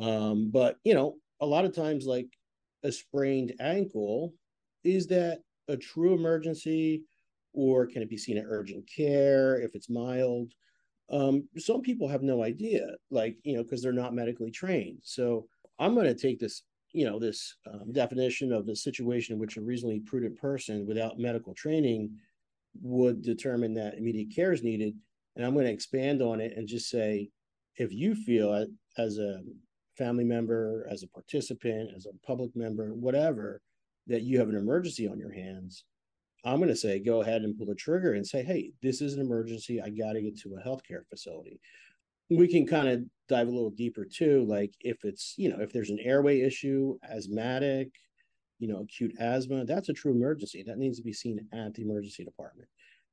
Um, 0.00 0.50
but 0.50 0.76
you 0.84 0.94
know, 0.94 1.16
a 1.40 1.46
lot 1.46 1.64
of 1.64 1.74
times, 1.74 2.06
like 2.06 2.28
a 2.84 2.92
sprained 2.92 3.52
ankle, 3.60 4.32
is 4.84 5.08
that 5.08 5.40
a 5.68 5.76
true 5.76 6.14
emergency, 6.14 7.02
or 7.52 7.86
can 7.86 8.02
it 8.02 8.10
be 8.10 8.16
seen 8.16 8.38
at 8.38 8.44
urgent 8.46 8.88
care 8.94 9.60
if 9.60 9.74
it's 9.74 9.90
mild? 9.90 10.52
Um, 11.10 11.48
some 11.56 11.82
people 11.82 12.08
have 12.08 12.22
no 12.22 12.42
idea, 12.42 12.86
like 13.10 13.36
you 13.44 13.56
know, 13.56 13.62
because 13.62 13.82
they're 13.82 13.92
not 13.92 14.14
medically 14.14 14.50
trained. 14.50 14.98
So 15.02 15.46
I'm 15.78 15.94
going 15.94 16.06
to 16.06 16.14
take 16.14 16.38
this, 16.38 16.62
you 16.92 17.04
know, 17.04 17.18
this 17.18 17.54
um, 17.72 17.92
definition 17.92 18.52
of 18.52 18.66
the 18.66 18.74
situation 18.74 19.34
in 19.34 19.40
which 19.40 19.56
a 19.56 19.62
reasonably 19.62 20.00
prudent 20.00 20.36
person 20.36 20.86
without 20.86 21.18
medical 21.18 21.54
training 21.54 22.10
would 22.82 23.22
determine 23.22 23.74
that 23.74 23.96
immediate 23.96 24.34
care 24.34 24.52
is 24.52 24.62
needed 24.62 24.94
and 25.36 25.44
I'm 25.44 25.52
going 25.52 25.66
to 25.66 25.72
expand 25.72 26.22
on 26.22 26.40
it 26.40 26.54
and 26.56 26.66
just 26.66 26.88
say, 26.88 27.28
if 27.76 27.92
you 27.92 28.14
feel 28.14 28.66
as 28.96 29.18
a 29.18 29.42
family 29.96 30.24
member, 30.24 30.88
as 30.90 31.02
a 31.02 31.08
participant, 31.08 31.90
as 31.94 32.06
a 32.06 32.26
public 32.26 32.56
member, 32.56 32.94
whatever, 32.94 33.60
that 34.06 34.22
you 34.22 34.38
have 34.38 34.48
an 34.48 34.56
emergency 34.56 35.06
on 35.06 35.18
your 35.18 35.32
hands, 35.32 35.84
I'm 36.46 36.58
going 36.58 36.68
to 36.68 36.76
say, 36.76 36.98
go 36.98 37.22
ahead 37.22 37.42
and 37.42 37.56
pull 37.56 37.66
the 37.66 37.74
trigger 37.74 38.14
and 38.14 38.26
say, 38.26 38.42
hey, 38.42 38.72
this 38.82 39.00
is 39.00 39.14
an 39.14 39.20
emergency. 39.20 39.80
I 39.80 39.90
got 39.90 40.12
to 40.12 40.22
get 40.22 40.38
to 40.40 40.56
a 40.56 40.66
healthcare 40.66 41.06
facility. 41.10 41.60
We 42.30 42.48
can 42.48 42.66
kind 42.66 42.88
of 42.88 43.02
dive 43.28 43.48
a 43.48 43.50
little 43.50 43.70
deeper 43.70 44.04
too. 44.04 44.44
Like 44.48 44.72
if 44.80 45.04
it's, 45.04 45.34
you 45.36 45.48
know, 45.48 45.60
if 45.60 45.72
there's 45.72 45.90
an 45.90 45.98
airway 46.00 46.40
issue, 46.40 46.98
asthmatic, 47.08 47.90
you 48.58 48.68
know, 48.68 48.80
acute 48.80 49.14
asthma, 49.20 49.64
that's 49.64 49.88
a 49.88 49.92
true 49.92 50.12
emergency. 50.12 50.64
That 50.66 50.78
needs 50.78 50.96
to 50.98 51.04
be 51.04 51.12
seen 51.12 51.46
at 51.52 51.74
the 51.74 51.82
emergency 51.82 52.24
department 52.24 52.68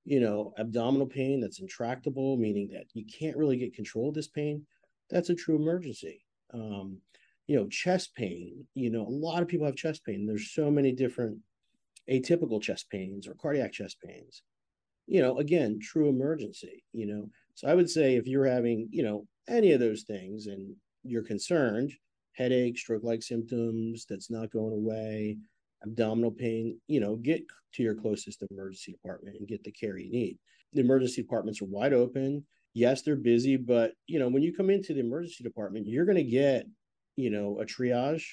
you 0.06 0.20
know, 0.20 0.54
abdominal 0.58 1.08
pain 1.08 1.40
that's 1.40 1.60
intractable, 1.60 2.38
meaning 2.38 2.70
that 2.74 2.88
you 2.94 3.06
can't 3.06 3.38
really 3.38 3.58
get 3.58 3.74
control 3.76 4.10
of 4.10 4.16
this 4.16 4.28
pain, 4.28 4.66
that's 5.10 5.30
a 5.30 5.36
true 5.36 5.56
emergency. 5.56 6.26
Um, 6.54 6.98
you 7.48 7.56
know, 7.56 7.68
chest 7.68 8.16
pain, 8.16 8.66
you 8.74 8.90
know, 8.90 9.02
a 9.02 9.10
lot 9.10 9.42
of 9.42 9.48
people 9.48 9.66
have 9.66 9.76
chest 9.76 10.06
pain. 10.06 10.26
There's 10.26 10.52
so 10.52 10.70
many 10.70 10.92
different 10.92 11.38
atypical 12.10 12.62
chest 12.62 12.90
pains 12.90 13.28
or 13.28 13.36
cardiac 13.36 13.72
chest 13.72 13.98
pains. 14.04 14.44
You 15.08 15.22
know, 15.22 15.38
again, 15.40 15.80
true 15.82 16.10
emergency, 16.10 16.84
you 16.94 17.06
know. 17.06 17.30
So 17.56 17.68
I 17.68 17.76
would 17.76 17.90
say 17.90 18.16
if 18.16 18.28
you're 18.28 18.46
having, 18.46 18.88
you 18.92 19.04
know, 19.04 19.28
any 19.48 19.74
of 19.74 19.80
those 19.80 20.04
things 20.04 20.48
and 20.48 20.76
you're 21.04 21.24
concerned, 21.24 21.92
headache, 22.34 22.78
stroke 22.78 23.04
like 23.04 23.22
symptoms 23.22 24.06
that's 24.10 24.32
not 24.32 24.52
going 24.52 24.74
away, 24.74 25.38
abdominal 25.84 26.32
pain, 26.32 26.80
you 26.88 27.00
know, 27.00 27.16
get 27.18 27.44
to 27.74 27.84
your 27.84 27.96
closest 27.96 28.44
emergency 28.50 28.94
department 28.94 29.38
and 29.38 29.48
get 29.48 29.64
the 29.64 29.72
care 29.72 29.98
you 29.98 30.12
need. 30.12 30.38
The 30.74 30.82
emergency 30.82 31.22
departments 31.22 31.62
are 31.62 31.66
wide 31.66 31.94
open. 31.94 32.46
Yes, 32.74 33.02
they're 33.02 33.16
busy, 33.16 33.58
but 33.58 33.94
you 34.08 34.20
know, 34.20 34.30
when 34.30 34.42
you 34.42 34.56
come 34.56 34.70
into 34.70 34.94
the 34.94 35.02
emergency 35.02 35.44
department, 35.44 35.88
you're 35.88 36.06
going 36.06 36.18
to 36.18 36.24
get, 36.24 36.66
you 37.16 37.30
know, 37.30 37.60
a 37.60 37.66
triage, 37.66 38.24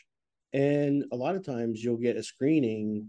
and 0.53 1.05
a 1.13 1.17
lot 1.17 1.37
of 1.37 1.45
times 1.45 1.83
you'll 1.85 1.97
get 1.97 2.17
a 2.17 2.23
screening 2.23 3.09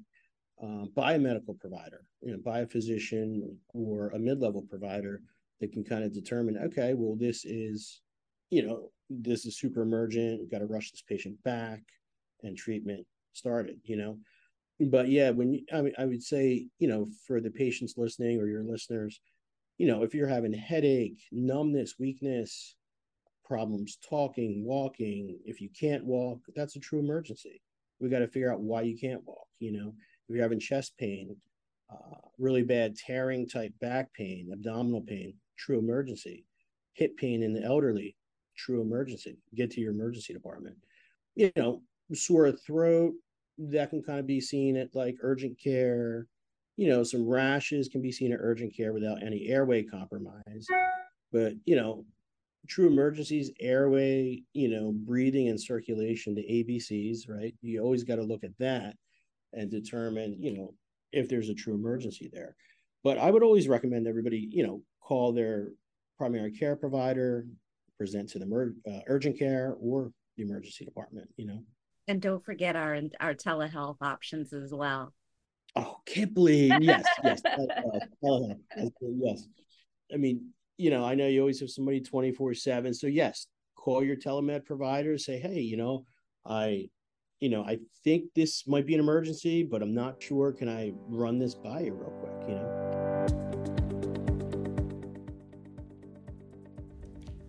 uh, 0.61 0.85
by 0.95 1.13
a 1.13 1.19
medical 1.19 1.55
provider, 1.55 2.05
you 2.21 2.31
know, 2.31 2.39
by 2.43 2.59
a 2.59 2.67
physician 2.67 3.57
or 3.73 4.09
a 4.09 4.19
mid-level 4.19 4.63
provider 4.69 5.21
that 5.59 5.71
can 5.71 5.83
kind 5.83 6.03
of 6.03 6.13
determine, 6.13 6.57
okay, 6.57 6.93
well, 6.93 7.15
this 7.15 7.45
is, 7.45 8.01
you 8.49 8.65
know, 8.65 8.89
this 9.09 9.45
is 9.45 9.57
super 9.57 9.81
emergent. 9.81 10.39
We've 10.39 10.51
got 10.51 10.59
to 10.59 10.65
rush 10.65 10.91
this 10.91 11.01
patient 11.01 11.41
back, 11.43 11.81
and 12.43 12.55
treatment 12.55 13.05
started. 13.33 13.79
You 13.83 13.97
know, 13.97 14.17
but 14.79 15.09
yeah, 15.09 15.31
when 15.31 15.53
you, 15.53 15.61
I 15.73 15.81
mean, 15.81 15.93
I 15.97 16.05
would 16.05 16.23
say, 16.23 16.67
you 16.79 16.87
know, 16.87 17.07
for 17.27 17.41
the 17.41 17.51
patients 17.51 17.95
listening 17.97 18.39
or 18.39 18.47
your 18.47 18.63
listeners, 18.63 19.19
you 19.77 19.87
know, 19.87 20.03
if 20.03 20.13
you're 20.13 20.27
having 20.27 20.53
headache, 20.53 21.19
numbness, 21.31 21.95
weakness, 21.99 22.75
problems 23.43 23.97
talking, 24.07 24.63
walking, 24.63 25.37
if 25.45 25.59
you 25.59 25.69
can't 25.77 26.05
walk, 26.05 26.39
that's 26.55 26.75
a 26.75 26.79
true 26.79 26.99
emergency. 26.99 27.61
We 27.99 28.09
got 28.09 28.19
to 28.19 28.27
figure 28.27 28.51
out 28.51 28.61
why 28.61 28.83
you 28.83 28.97
can't 28.97 29.25
walk. 29.25 29.47
You 29.59 29.73
know, 29.73 29.93
if 30.31 30.35
you're 30.35 30.43
having 30.43 30.59
chest 30.59 30.93
pain, 30.97 31.35
uh, 31.91 32.15
really 32.37 32.63
bad 32.63 32.95
tearing 32.95 33.47
type 33.47 33.73
back 33.81 34.13
pain, 34.13 34.49
abdominal 34.53 35.01
pain, 35.01 35.33
true 35.57 35.77
emergency. 35.77 36.45
Hip 36.93 37.17
pain 37.17 37.43
in 37.43 37.53
the 37.53 37.63
elderly, 37.63 38.15
true 38.57 38.81
emergency. 38.81 39.37
Get 39.55 39.71
to 39.71 39.81
your 39.81 39.91
emergency 39.91 40.33
department. 40.33 40.75
You 41.35 41.51
know, 41.55 41.81
sore 42.13 42.51
throat, 42.51 43.13
that 43.57 43.89
can 43.89 44.01
kind 44.01 44.19
of 44.19 44.27
be 44.27 44.41
seen 44.41 44.77
at 44.77 44.95
like 44.95 45.17
urgent 45.21 45.59
care. 45.61 46.27
You 46.77 46.89
know, 46.89 47.03
some 47.03 47.27
rashes 47.27 47.89
can 47.89 48.01
be 48.01 48.11
seen 48.11 48.31
at 48.31 48.39
urgent 48.41 48.75
care 48.75 48.93
without 48.93 49.23
any 49.23 49.47
airway 49.47 49.83
compromise. 49.83 50.65
But, 51.31 51.53
you 51.65 51.75
know, 51.75 52.05
true 52.67 52.87
emergencies, 52.87 53.51
airway, 53.59 54.43
you 54.53 54.69
know, 54.69 54.91
breathing 54.93 55.49
and 55.49 55.61
circulation, 55.61 56.35
the 56.35 56.43
ABCs, 56.43 57.29
right? 57.29 57.53
You 57.61 57.81
always 57.81 58.03
got 58.03 58.15
to 58.15 58.23
look 58.23 58.43
at 58.43 58.57
that 58.59 58.95
and 59.53 59.69
determine, 59.69 60.37
you 60.39 60.57
know, 60.57 60.73
if 61.11 61.27
there's 61.27 61.49
a 61.49 61.53
true 61.53 61.75
emergency 61.75 62.29
there. 62.31 62.55
But 63.03 63.17
I 63.17 63.31
would 63.31 63.43
always 63.43 63.67
recommend 63.67 64.07
everybody, 64.07 64.47
you 64.51 64.65
know, 64.65 64.83
call 65.01 65.33
their 65.33 65.69
primary 66.17 66.51
care 66.51 66.75
provider, 66.75 67.47
present 67.97 68.29
to 68.29 68.39
the 68.39 68.45
mer- 68.45 68.75
uh, 68.87 68.99
urgent 69.07 69.37
care 69.37 69.75
or 69.79 70.11
the 70.37 70.43
emergency 70.43 70.85
department, 70.85 71.29
you 71.35 71.45
know. 71.45 71.63
And 72.07 72.21
don't 72.21 72.43
forget 72.43 72.75
our 72.75 72.99
our 73.19 73.33
telehealth 73.33 73.97
options 74.01 74.53
as 74.53 74.73
well. 74.73 75.13
Oh, 75.75 75.97
can't 76.05 76.33
believe 76.33 76.81
yes, 76.81 77.05
yes, 77.23 77.41
telehealth, 77.43 78.91
yes. 79.01 79.47
I 80.13 80.17
mean, 80.17 80.49
you 80.77 80.89
know, 80.89 81.05
I 81.05 81.15
know 81.15 81.27
you 81.27 81.39
always 81.41 81.59
have 81.59 81.69
somebody 81.69 82.01
twenty 82.01 82.31
four 82.31 82.53
seven. 82.53 82.93
So 82.93 83.07
yes, 83.07 83.47
call 83.75 84.03
your 84.03 84.15
telemed 84.15 84.65
provider. 84.65 85.17
Say, 85.17 85.39
hey, 85.39 85.59
you 85.59 85.77
know, 85.77 86.05
I, 86.45 86.89
you 87.41 87.49
know, 87.49 87.65
I 87.65 87.79
think 88.03 88.25
this 88.35 88.67
might 88.67 88.85
be 88.85 88.93
an 88.93 88.99
emergency, 88.99 89.63
but 89.63 89.81
I'm 89.81 89.95
not 89.95 90.21
sure. 90.21 90.51
Can 90.51 90.69
I 90.69 90.93
run 91.07 91.39
this 91.39 91.55
by 91.55 91.79
you 91.81 91.93
real 91.93 92.11
quick? 92.11 92.33
You 92.47 92.53
know. 92.55 93.25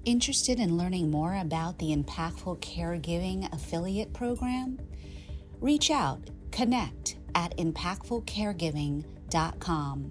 Interested 0.07 0.59
in 0.59 0.79
learning 0.79 1.11
more 1.11 1.37
about 1.37 1.79
the 1.79 1.95
Impactful 1.95 2.61
Caregiving 2.61 3.53
Affiliate 3.53 4.15
Program? 4.15 4.79
Reach 5.61 5.91
out, 5.91 6.31
connect 6.51 7.19
at 7.35 7.55
impactfulcaregiving.com. 7.59 10.11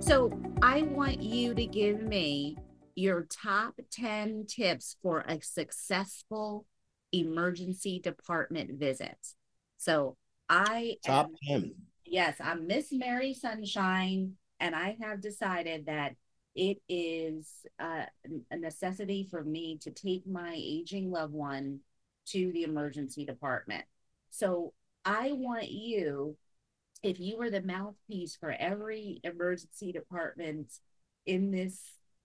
So, 0.00 0.30
I 0.62 0.82
want 0.82 1.22
you 1.22 1.54
to 1.54 1.64
give 1.66 2.02
me 2.02 2.58
your 2.94 3.26
top 3.30 3.74
10 3.90 4.46
tips 4.48 4.96
for 5.02 5.20
a 5.20 5.40
successful 5.40 6.66
emergency 7.12 8.00
department 8.00 8.78
visit. 8.78 9.16
So 9.76 10.16
I 10.48 10.96
top 11.04 11.30
am, 11.48 11.62
10. 11.62 11.74
Yes, 12.04 12.36
I'm 12.40 12.66
Miss 12.66 12.92
Mary 12.92 13.34
Sunshine, 13.34 14.32
and 14.58 14.74
I 14.74 14.96
have 15.00 15.20
decided 15.20 15.86
that 15.86 16.14
it 16.54 16.78
is 16.88 17.48
uh, 17.78 18.06
a 18.50 18.56
necessity 18.56 19.26
for 19.30 19.44
me 19.44 19.78
to 19.82 19.90
take 19.90 20.26
my 20.26 20.52
aging 20.56 21.10
loved 21.10 21.32
one 21.32 21.80
to 22.26 22.52
the 22.52 22.64
emergency 22.64 23.24
department. 23.24 23.84
So 24.30 24.72
I 25.04 25.32
want 25.32 25.70
you, 25.70 26.36
if 27.02 27.20
you 27.20 27.38
were 27.38 27.50
the 27.50 27.62
mouthpiece 27.62 28.36
for 28.36 28.50
every 28.50 29.20
emergency 29.24 29.92
department 29.92 30.72
in 31.26 31.50
this 31.50 31.80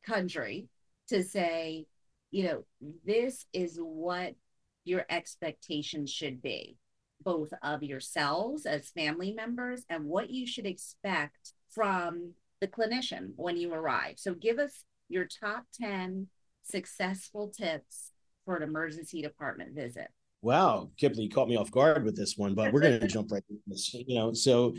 country, 0.05 0.67
to 1.09 1.23
say, 1.23 1.85
you 2.31 2.43
know, 2.43 2.65
this 3.05 3.45
is 3.53 3.77
what 3.79 4.35
your 4.83 5.05
expectations 5.09 6.11
should 6.11 6.41
be, 6.41 6.77
both 7.23 7.51
of 7.63 7.83
yourselves 7.83 8.65
as 8.65 8.89
family 8.89 9.31
members 9.31 9.83
and 9.89 10.05
what 10.05 10.29
you 10.29 10.45
should 10.45 10.65
expect 10.65 11.53
from 11.69 12.33
the 12.61 12.67
clinician 12.67 13.31
when 13.35 13.57
you 13.57 13.73
arrive. 13.73 14.15
So 14.17 14.33
give 14.33 14.59
us 14.59 14.83
your 15.09 15.25
top 15.25 15.65
10 15.79 16.27
successful 16.63 17.49
tips 17.49 18.11
for 18.45 18.55
an 18.55 18.63
emergency 18.63 19.21
department 19.21 19.75
visit. 19.75 20.09
Wow, 20.45 20.91
Kipley 20.97 21.27
caught 21.27 21.47
me 21.47 21.57
off 21.57 21.71
guard 21.71 22.03
with 22.03 22.15
this 22.15 22.37
one, 22.37 22.53
but 22.53 22.71
we're 22.71 22.79
going 22.79 22.99
to 22.99 23.07
jump 23.07 23.31
right 23.31 23.41
into 23.49 23.63
this. 23.65 23.95
You 23.95 24.13
know, 24.13 24.31
so 24.31 24.75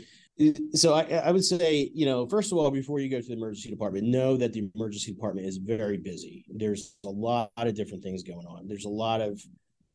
so 0.73 0.93
I, 0.93 1.01
I 1.01 1.31
would 1.33 1.43
say, 1.43 1.91
you 1.93 2.05
know, 2.05 2.25
first 2.25 2.53
of 2.53 2.57
all, 2.57 2.71
before 2.71 2.99
you 2.99 3.09
go 3.09 3.19
to 3.19 3.27
the 3.27 3.33
emergency 3.33 3.69
department, 3.69 4.07
know 4.07 4.37
that 4.37 4.53
the 4.53 4.71
emergency 4.73 5.11
department 5.11 5.45
is 5.45 5.57
very 5.57 5.97
busy. 5.97 6.45
There's 6.47 6.95
a 7.05 7.09
lot 7.09 7.51
of 7.57 7.75
different 7.75 8.01
things 8.01 8.23
going 8.23 8.45
on. 8.47 8.65
There's 8.65 8.85
a 8.85 8.89
lot 8.89 9.19
of 9.19 9.41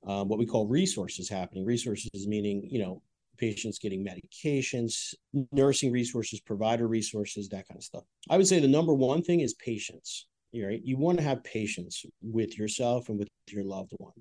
um, 0.06 0.28
what 0.28 0.38
we 0.38 0.44
call 0.44 0.66
resources 0.66 1.30
happening. 1.30 1.64
Resources 1.64 2.26
meaning, 2.26 2.68
you 2.70 2.80
know, 2.80 3.00
patients 3.38 3.78
getting 3.78 4.06
medications, 4.06 5.14
nursing 5.52 5.90
resources, 5.90 6.38
provider 6.38 6.86
resources, 6.86 7.48
that 7.48 7.66
kind 7.66 7.78
of 7.78 7.84
stuff. 7.84 8.04
I 8.28 8.36
would 8.36 8.46
say 8.46 8.60
the 8.60 8.68
number 8.68 8.92
one 8.92 9.22
thing 9.22 9.40
is 9.40 9.54
patience. 9.54 10.26
Right? 10.54 10.82
You 10.84 10.98
want 10.98 11.16
to 11.16 11.24
have 11.24 11.42
patience 11.44 12.04
with 12.20 12.58
yourself 12.58 13.08
and 13.08 13.18
with 13.18 13.28
your 13.48 13.64
loved 13.64 13.92
one. 13.96 14.12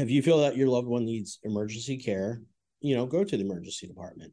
If 0.00 0.10
you 0.10 0.22
feel 0.22 0.38
that 0.38 0.56
your 0.56 0.68
loved 0.68 0.88
one 0.88 1.04
needs 1.04 1.38
emergency 1.42 1.98
care, 1.98 2.40
you 2.80 2.96
know, 2.96 3.04
go 3.04 3.22
to 3.22 3.36
the 3.36 3.44
emergency 3.44 3.86
department. 3.86 4.32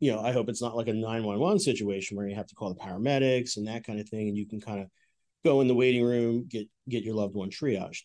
You 0.00 0.12
know, 0.12 0.20
I 0.20 0.32
hope 0.32 0.48
it's 0.48 0.60
not 0.60 0.76
like 0.76 0.88
a 0.88 0.92
911 0.92 1.60
situation 1.60 2.16
where 2.16 2.26
you 2.26 2.34
have 2.34 2.48
to 2.48 2.56
call 2.56 2.74
the 2.74 2.80
paramedics 2.80 3.56
and 3.56 3.68
that 3.68 3.84
kind 3.84 4.00
of 4.00 4.08
thing, 4.08 4.26
and 4.26 4.36
you 4.36 4.48
can 4.48 4.60
kind 4.60 4.80
of 4.80 4.88
go 5.44 5.60
in 5.60 5.68
the 5.68 5.74
waiting 5.74 6.02
room, 6.02 6.46
get 6.48 6.66
get 6.88 7.04
your 7.04 7.14
loved 7.14 7.36
one 7.36 7.50
triaged. 7.50 8.02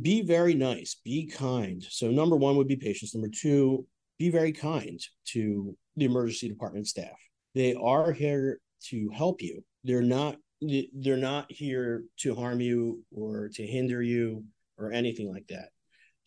Be 0.00 0.22
very 0.22 0.54
nice, 0.54 1.00
be 1.04 1.26
kind. 1.26 1.84
So 1.88 2.10
number 2.10 2.36
one 2.36 2.56
would 2.56 2.68
be 2.68 2.76
patience. 2.76 3.14
Number 3.14 3.30
two, 3.34 3.84
be 4.18 4.30
very 4.30 4.52
kind 4.52 5.00
to 5.32 5.76
the 5.96 6.04
emergency 6.04 6.48
department 6.48 6.86
staff. 6.86 7.18
They 7.56 7.74
are 7.74 8.12
here 8.12 8.60
to 8.90 9.10
help 9.12 9.42
you. 9.42 9.64
They're 9.82 10.02
not 10.02 10.36
they're 10.60 11.16
not 11.16 11.50
here 11.50 12.04
to 12.18 12.36
harm 12.36 12.60
you 12.60 13.02
or 13.10 13.48
to 13.54 13.66
hinder 13.66 14.02
you 14.02 14.44
or 14.76 14.92
anything 14.92 15.32
like 15.32 15.48
that. 15.48 15.70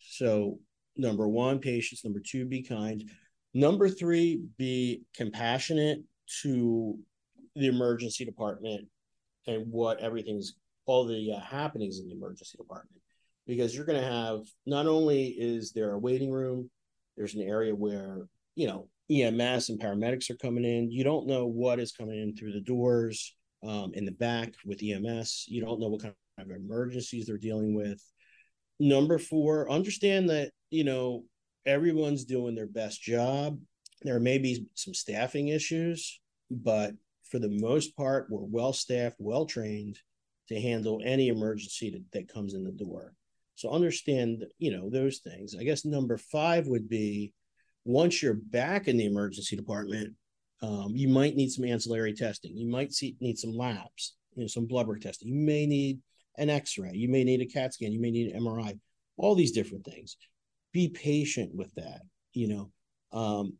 So 0.08 0.58
number 0.96 1.28
1 1.28 1.60
patience, 1.60 2.04
number 2.04 2.20
2 2.20 2.46
be 2.46 2.62
kind. 2.62 3.08
Number 3.54 3.88
3 3.88 4.42
be 4.58 5.02
compassionate 5.14 6.00
to 6.42 6.98
the 7.54 7.66
emergency 7.66 8.24
department 8.24 8.88
and 9.46 9.70
what 9.70 10.00
everything's 10.00 10.54
all 10.86 11.04
the 11.06 11.32
uh, 11.32 11.40
happenings 11.40 12.00
in 12.00 12.08
the 12.08 12.14
emergency 12.14 12.56
department 12.58 13.00
because 13.46 13.74
you're 13.74 13.84
going 13.84 14.00
to 14.00 14.08
have 14.08 14.40
not 14.66 14.86
only 14.86 15.28
is 15.28 15.72
there 15.72 15.92
a 15.92 15.98
waiting 15.98 16.30
room 16.30 16.68
there's 17.16 17.34
an 17.34 17.42
area 17.42 17.74
where, 17.74 18.26
you 18.54 18.66
know, 18.66 18.88
EMS 19.10 19.68
and 19.68 19.80
paramedics 19.80 20.30
are 20.30 20.36
coming 20.36 20.64
in. 20.64 20.90
You 20.90 21.04
don't 21.04 21.26
know 21.26 21.46
what 21.46 21.78
is 21.78 21.92
coming 21.92 22.18
in 22.18 22.34
through 22.34 22.52
the 22.52 22.60
doors 22.60 23.34
um, 23.62 23.92
in 23.94 24.04
the 24.04 24.12
back 24.12 24.54
with 24.64 24.82
EMS. 24.82 25.46
You 25.48 25.62
don't 25.62 25.80
know 25.80 25.88
what 25.88 26.02
kind 26.02 26.14
of 26.38 26.50
emergencies 26.50 27.26
they're 27.26 27.38
dealing 27.38 27.74
with. 27.74 28.02
Number 28.82 29.16
four, 29.16 29.70
understand 29.70 30.28
that, 30.30 30.50
you 30.70 30.82
know, 30.82 31.22
everyone's 31.64 32.24
doing 32.24 32.56
their 32.56 32.66
best 32.66 33.00
job. 33.00 33.60
There 34.02 34.18
may 34.18 34.38
be 34.38 34.66
some 34.74 34.92
staffing 34.92 35.48
issues, 35.48 36.18
but 36.50 36.94
for 37.30 37.38
the 37.38 37.48
most 37.48 37.96
part, 37.96 38.26
we're 38.28 38.40
well 38.42 38.72
staffed, 38.72 39.14
well 39.20 39.46
trained 39.46 40.00
to 40.48 40.60
handle 40.60 41.00
any 41.04 41.28
emergency 41.28 41.90
that, 41.90 42.02
that 42.12 42.34
comes 42.34 42.54
in 42.54 42.64
the 42.64 42.72
door. 42.72 43.14
So 43.54 43.70
understand, 43.70 44.46
you 44.58 44.72
know, 44.72 44.90
those 44.90 45.18
things. 45.18 45.54
I 45.54 45.62
guess 45.62 45.84
number 45.84 46.16
five 46.16 46.66
would 46.66 46.88
be 46.88 47.34
once 47.84 48.20
you're 48.20 48.34
back 48.34 48.88
in 48.88 48.96
the 48.96 49.06
emergency 49.06 49.54
department, 49.54 50.14
um, 50.60 50.90
you 50.96 51.06
might 51.06 51.36
need 51.36 51.52
some 51.52 51.66
ancillary 51.66 52.14
testing. 52.14 52.56
You 52.56 52.68
might 52.68 52.92
see, 52.92 53.14
need 53.20 53.38
some 53.38 53.52
labs, 53.52 54.16
you 54.34 54.42
know, 54.42 54.48
some 54.48 54.66
blood 54.66 54.88
work 54.88 55.02
testing. 55.02 55.28
You 55.28 55.36
may 55.36 55.66
need 55.66 56.00
an 56.38 56.50
X-ray. 56.50 56.92
You 56.94 57.08
may 57.08 57.24
need 57.24 57.40
a 57.40 57.46
CAT 57.46 57.74
scan. 57.74 57.92
You 57.92 58.00
may 58.00 58.10
need 58.10 58.32
an 58.32 58.42
MRI. 58.42 58.78
All 59.16 59.34
these 59.34 59.52
different 59.52 59.84
things. 59.84 60.16
Be 60.72 60.88
patient 60.88 61.54
with 61.54 61.74
that. 61.74 62.00
You 62.32 62.48
know, 62.48 63.18
um, 63.18 63.54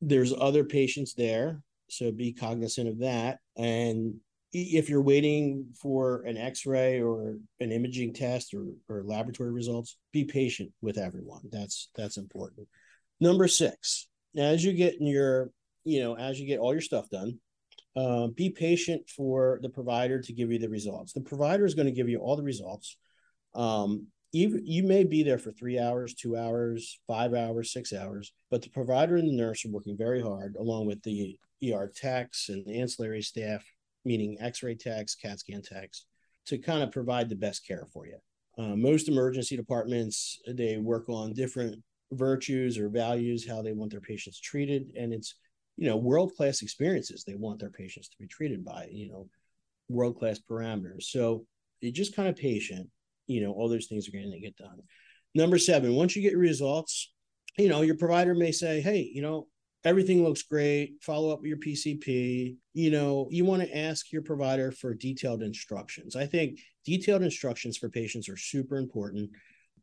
there's 0.00 0.34
other 0.38 0.64
patients 0.64 1.14
there, 1.14 1.62
so 1.88 2.12
be 2.12 2.32
cognizant 2.32 2.88
of 2.88 2.98
that. 2.98 3.38
And 3.56 4.20
if 4.52 4.88
you're 4.88 5.02
waiting 5.02 5.66
for 5.80 6.22
an 6.22 6.36
x-ray 6.36 7.02
or 7.02 7.36
an 7.60 7.70
imaging 7.70 8.14
test 8.14 8.54
or, 8.54 8.64
or 8.88 9.02
laboratory 9.04 9.52
results 9.52 9.98
be 10.12 10.24
patient 10.24 10.72
with 10.80 10.96
everyone 10.96 11.42
that's 11.50 11.90
that's 11.94 12.16
important 12.16 12.66
number 13.20 13.46
six 13.46 14.08
as 14.36 14.64
you 14.64 14.72
get 14.72 14.98
in 15.00 15.06
your 15.06 15.50
you 15.84 16.00
know 16.00 16.16
as 16.16 16.40
you 16.40 16.46
get 16.46 16.58
all 16.58 16.72
your 16.72 16.80
stuff 16.80 17.08
done 17.10 17.38
uh, 17.98 18.26
be 18.28 18.50
patient 18.50 19.02
for 19.08 19.58
the 19.62 19.68
provider 19.68 20.20
to 20.20 20.32
give 20.32 20.52
you 20.52 20.58
the 20.58 20.68
results 20.68 21.12
the 21.12 21.20
provider 21.20 21.64
is 21.64 21.74
going 21.74 21.86
to 21.86 21.98
give 21.98 22.08
you 22.08 22.18
all 22.18 22.36
the 22.36 22.42
results 22.42 22.96
um, 23.54 24.06
you, 24.30 24.60
you 24.62 24.82
may 24.82 25.04
be 25.04 25.22
there 25.22 25.38
for 25.38 25.52
three 25.52 25.78
hours 25.78 26.14
two 26.14 26.36
hours 26.36 27.00
five 27.06 27.34
hours 27.34 27.72
six 27.72 27.92
hours 27.92 28.32
but 28.50 28.62
the 28.62 28.70
provider 28.70 29.16
and 29.16 29.28
the 29.28 29.36
nurse 29.36 29.64
are 29.64 29.70
working 29.70 29.96
very 29.96 30.22
hard 30.22 30.54
along 30.58 30.86
with 30.86 31.02
the 31.02 31.38
er 31.72 31.90
techs 31.94 32.48
and 32.48 32.68
ancillary 32.70 33.22
staff 33.22 33.64
meaning 34.08 34.38
x-ray 34.40 34.74
techs, 34.74 35.14
CAT 35.14 35.38
scan 35.38 35.62
techs, 35.62 36.06
to 36.46 36.58
kind 36.58 36.82
of 36.82 36.90
provide 36.90 37.28
the 37.28 37.36
best 37.36 37.66
care 37.66 37.86
for 37.92 38.06
you. 38.06 38.16
Uh, 38.56 38.74
most 38.74 39.08
emergency 39.08 39.56
departments, 39.56 40.40
they 40.48 40.78
work 40.78 41.08
on 41.08 41.32
different 41.32 41.76
virtues 42.12 42.78
or 42.78 42.88
values, 42.88 43.46
how 43.46 43.62
they 43.62 43.72
want 43.72 43.90
their 43.90 44.00
patients 44.00 44.40
treated. 44.40 44.90
And 44.96 45.12
it's, 45.12 45.34
you 45.78 45.86
know, 45.88 45.96
world-class 45.96 46.60
experiences 46.62 47.22
they 47.24 47.36
want 47.36 47.60
their 47.60 47.70
patients 47.70 48.08
to 48.08 48.18
be 48.18 48.26
treated 48.26 48.64
by, 48.64 48.88
you 48.90 49.08
know, 49.08 49.28
world-class 49.88 50.40
parameters. 50.40 51.04
So 51.04 51.46
you're 51.80 51.92
just 51.92 52.16
kind 52.16 52.28
of 52.28 52.36
patient, 52.36 52.88
you 53.28 53.40
know, 53.40 53.52
all 53.52 53.68
those 53.68 53.86
things 53.86 54.08
are 54.08 54.12
going 54.12 54.32
to 54.32 54.40
get 54.40 54.56
done. 54.56 54.80
Number 55.34 55.56
seven, 55.56 55.94
once 55.94 56.16
you 56.16 56.22
get 56.22 56.32
your 56.32 56.40
results, 56.40 57.12
you 57.56 57.68
know, 57.68 57.82
your 57.82 57.96
provider 57.96 58.34
may 58.34 58.50
say, 58.50 58.80
hey, 58.80 59.08
you 59.14 59.22
know, 59.22 59.46
everything 59.84 60.24
looks 60.24 60.42
great 60.42 60.94
follow 61.00 61.32
up 61.32 61.40
with 61.40 61.48
your 61.48 61.56
pcp 61.56 62.56
you 62.74 62.90
know 62.90 63.28
you 63.30 63.44
want 63.44 63.62
to 63.62 63.78
ask 63.78 64.10
your 64.12 64.22
provider 64.22 64.72
for 64.72 64.92
detailed 64.92 65.40
instructions 65.40 66.16
i 66.16 66.26
think 66.26 66.58
detailed 66.84 67.22
instructions 67.22 67.78
for 67.78 67.88
patients 67.88 68.28
are 68.28 68.36
super 68.36 68.76
important 68.76 69.30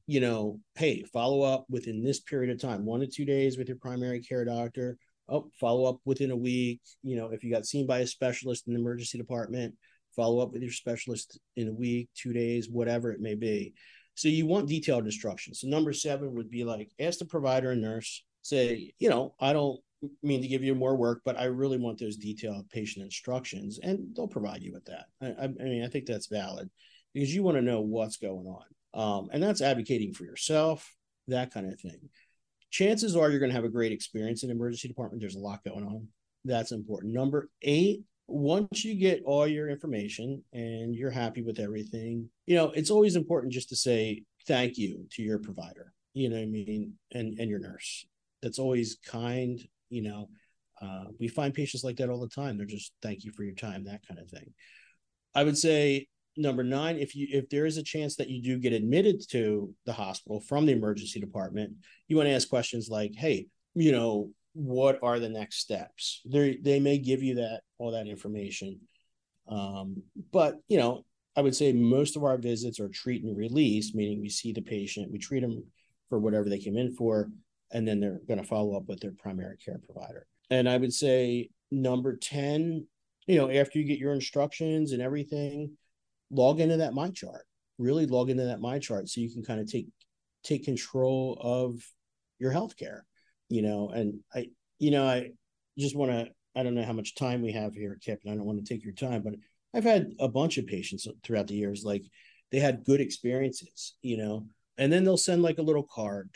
you 0.06 0.20
know 0.20 0.60
hey 0.76 1.02
follow 1.14 1.42
up 1.42 1.66
within 1.70 2.04
this 2.04 2.20
period 2.20 2.52
of 2.52 2.62
time 2.62 2.86
one 2.86 3.00
to 3.00 3.08
two 3.08 3.24
days 3.24 3.58
with 3.58 3.70
your 3.70 3.78
primary 3.78 4.20
care 4.20 4.44
doctor 4.44 4.98
oh 5.30 5.50
follow 5.60 5.90
up 5.90 6.00
within 6.06 6.32
a 6.32 6.36
week 6.36 6.82
you 7.04 7.16
know 7.16 7.28
if 7.28 7.44
you 7.44 7.52
got 7.52 7.66
seen 7.66 7.88
by 7.88 8.00
a 8.00 8.08
specialist 8.08 8.68
in 8.68 8.74
the 8.74 8.80
emergency 8.80 9.18
department 9.18 9.74
follow 10.16 10.40
up 10.40 10.52
with 10.52 10.62
your 10.62 10.72
specialist 10.72 11.40
in 11.56 11.68
a 11.68 11.74
week 11.74 12.10
two 12.16 12.34
days 12.34 12.70
whatever 12.70 13.12
it 13.12 13.20
may 13.20 13.36
be 13.36 13.74
so 14.16 14.28
you 14.28 14.46
want 14.46 14.70
detailed 14.70 15.06
instructions 15.06 15.62
so 15.62 15.68
number 15.68 15.94
seven 15.94 16.34
would 16.34 16.50
be 16.50 16.64
like 16.64 16.90
ask 17.00 17.20
the 17.20 17.26
provider 17.26 17.72
and 17.72 17.82
nurse 17.82 18.24
say 18.42 18.92
you 19.00 19.10
know 19.10 19.34
i 19.40 19.52
don't 19.52 19.80
mean 20.24 20.42
to 20.42 20.48
give 20.48 20.64
you 20.64 20.76
more 20.76 20.96
work, 20.96 21.22
but 21.26 21.38
I 21.40 21.46
really 21.46 21.78
want 21.78 22.00
those 22.00 22.18
detailed 22.18 22.70
patient 22.70 23.04
instructions, 23.04 23.80
and 23.82 24.16
they'll 24.16 24.28
provide 24.28 24.62
you 24.62 24.74
with 24.74 24.86
that. 24.86 25.06
I, 25.22 25.46
I 25.46 25.48
mean, 25.48 25.84
I 25.84 25.88
think 25.88 26.06
that's 26.06 26.28
valid 26.28 26.70
because 27.14 27.34
you 27.34 27.44
want 27.44 27.58
to 27.58 27.62
know 27.62 27.82
what's 27.82 28.18
going 28.18 28.46
on, 28.46 28.64
um, 28.94 29.30
and 29.32 29.42
that's 29.42 29.62
advocating 29.62 30.14
for 30.14 30.26
yourself, 30.26 30.94
that 31.28 31.54
kind 31.54 31.72
of 31.72 31.80
thing. 31.80 32.10
Chances 32.76 33.16
are 33.16 33.30
you're 33.30 33.40
going 33.40 33.52
to 33.52 33.56
have 33.56 33.64
a 33.64 33.70
great 33.70 33.94
experience 33.94 34.44
in 34.44 34.52
emergency 34.52 34.90
department. 34.90 35.22
There's 35.22 35.36
a 35.36 35.40
lot 35.40 35.64
going 35.64 35.86
on. 35.86 36.08
That's 36.44 36.74
important. 36.74 37.14
Number 37.14 37.50
eight, 37.62 38.02
once 38.28 38.84
you 38.84 38.96
get 38.96 39.24
all 39.26 39.48
your 39.48 39.70
information 39.70 40.44
and 40.52 40.94
you're 40.94 41.10
happy 41.10 41.42
with 41.42 41.60
everything, 41.60 42.30
you 42.46 42.56
know, 42.56 42.72
it's 42.72 42.92
always 42.92 43.16
important 43.16 43.54
just 43.54 43.70
to 43.70 43.78
say 43.78 44.24
thank 44.46 44.78
you 44.78 45.06
to 45.12 45.22
your 45.24 45.40
provider. 45.40 45.94
You 46.14 46.28
know 46.28 46.36
what 46.36 46.44
I 46.44 46.48
mean? 46.48 46.96
And 47.14 47.40
and 47.40 47.50
your 47.50 47.60
nurse. 47.60 48.06
That's 48.42 48.60
always 48.60 48.98
kind 49.06 49.60
you 49.90 50.02
know 50.02 50.30
uh, 50.82 51.06
we 51.20 51.28
find 51.28 51.54
patients 51.54 51.84
like 51.84 51.98
that 51.98 52.10
all 52.10 52.20
the 52.20 52.28
time 52.28 52.58
they're 52.58 52.66
just 52.66 52.92
thank 53.02 53.24
you 53.24 53.32
for 53.32 53.44
your 53.44 53.56
time 53.56 53.86
that 53.86 54.02
kind 54.08 54.20
of 54.20 54.30
thing 54.30 54.54
i 55.34 55.44
would 55.44 55.58
say 55.58 56.08
number 56.38 56.64
nine, 56.64 56.98
if 56.98 57.16
you 57.16 57.28
if 57.32 57.50
there 57.50 57.66
is 57.66 57.78
a 57.78 57.84
chance 57.84 58.16
that 58.18 58.30
you 58.30 58.42
do 58.42 58.58
get 58.58 58.74
admitted 58.74 59.22
to 59.30 59.74
the 59.86 59.94
hospital 59.94 60.42
from 60.42 60.66
the 60.66 60.74
emergency 60.74 61.20
department, 61.20 61.74
you 62.08 62.16
want 62.16 62.28
to 62.28 62.34
ask 62.34 62.50
questions 62.50 62.90
like, 62.90 63.14
"Hey, 63.16 63.48
you 63.74 63.92
know, 63.92 64.32
what 64.54 65.00
are 65.02 65.20
the 65.20 65.30
next 65.30 65.60
steps?" 65.60 66.22
They 66.26 66.58
they 66.58 66.80
may 66.80 66.98
give 66.98 67.24
you 67.24 67.36
that 67.36 67.62
all 67.78 67.92
that 67.92 68.08
information, 68.08 68.80
um, 69.48 70.04
but 70.32 70.60
you 70.68 70.78
know, 70.78 71.06
I 71.36 71.42
would 71.42 71.56
say 71.56 71.74
most 71.74 72.16
of 72.16 72.24
our 72.24 72.38
visits 72.38 72.80
are 72.80 72.90
treat 72.90 73.24
and 73.24 73.36
release, 73.36 73.94
meaning 73.94 74.22
we 74.22 74.30
see 74.30 74.54
the 74.54 74.62
patient, 74.62 75.12
we 75.12 75.20
treat 75.20 75.42
them 75.42 75.64
for 76.10 76.20
whatever 76.20 76.50
they 76.50 76.60
came 76.60 76.78
in 76.78 76.94
for, 76.94 77.30
and 77.72 77.88
then 77.88 78.00
they're 78.00 78.22
going 78.28 78.42
to 78.42 78.48
follow 78.48 78.78
up 78.78 78.88
with 78.88 79.00
their 79.00 79.12
primary 79.12 79.58
care 79.58 79.80
provider. 79.86 80.28
And 80.50 80.70
I 80.70 80.78
would 80.78 80.94
say 80.94 81.50
number 81.72 82.16
10, 82.16 82.86
you 83.28 83.36
know, 83.38 83.50
after 83.50 83.80
you 83.80 83.86
get 83.86 84.00
your 84.00 84.14
instructions 84.14 84.92
and 84.92 85.02
everything, 85.02 85.76
log 86.32 86.60
into 86.60 86.78
that 86.78 86.94
MyChart 86.94 87.42
Really 87.78 88.06
log 88.06 88.30
into 88.30 88.46
that 88.46 88.62
MyChart 88.62 89.10
so 89.10 89.20
you 89.20 89.30
can 89.30 89.44
kind 89.44 89.60
of 89.60 89.70
take 89.70 89.88
take 90.44 90.64
control 90.64 91.38
of 91.42 91.78
your 92.40 92.54
healthcare, 92.54 93.02
you 93.50 93.62
know. 93.62 93.90
And 93.90 94.22
I, 94.34 94.48
you 94.80 94.92
know, 94.92 95.06
I 95.06 95.32
just 95.78 95.96
want 95.96 96.12
to. 96.12 96.28
I 96.56 96.64
don't 96.64 96.74
know 96.76 96.86
how 96.86 96.94
much 96.94 97.16
time 97.16 97.42
we 97.42 97.52
have 97.52 97.74
here, 97.74 97.98
Kip, 98.02 98.22
and 98.24 98.32
I 98.32 98.38
don't 98.38 98.46
want 98.46 98.64
to 98.64 98.74
take 98.74 98.86
your 98.86 98.94
time, 98.94 99.24
but 99.24 99.34
I've 99.74 99.84
had 99.84 100.14
a 100.22 100.30
bunch 100.30 100.58
of 100.58 100.68
patients 100.68 101.06
throughout 101.22 101.48
the 101.48 101.56
years, 101.56 101.84
like 101.84 102.04
they 102.50 102.60
had 102.60 102.86
good 102.86 103.02
experiences, 103.02 103.96
you 104.02 104.16
know, 104.16 104.48
and 104.78 104.92
then 104.92 105.04
they'll 105.04 105.18
send 105.18 105.42
like 105.42 105.58
a 105.58 105.64
little 105.64 105.86
card 105.94 106.30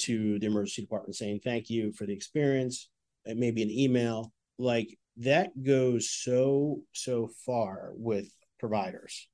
to 0.00 0.38
the 0.38 0.46
emergency 0.46 0.82
department 0.82 1.16
saying 1.16 1.40
thank 1.42 1.70
you 1.70 1.92
for 1.92 2.04
the 2.04 2.12
experience, 2.12 2.90
maybe 3.24 3.62
an 3.62 3.70
email. 3.70 4.34
Like 4.58 4.98
that 5.16 5.62
goes 5.62 6.10
so 6.10 6.82
so 6.92 7.30
far 7.46 7.92
with 7.94 8.28
providers 8.58 9.28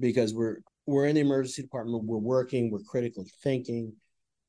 because 0.00 0.34
we're 0.34 0.58
we're 0.86 1.06
in 1.06 1.14
the 1.14 1.20
emergency 1.22 1.62
department, 1.62 2.04
we're 2.04 2.18
working, 2.18 2.70
we're 2.70 2.80
critically 2.80 3.30
thinking. 3.42 3.94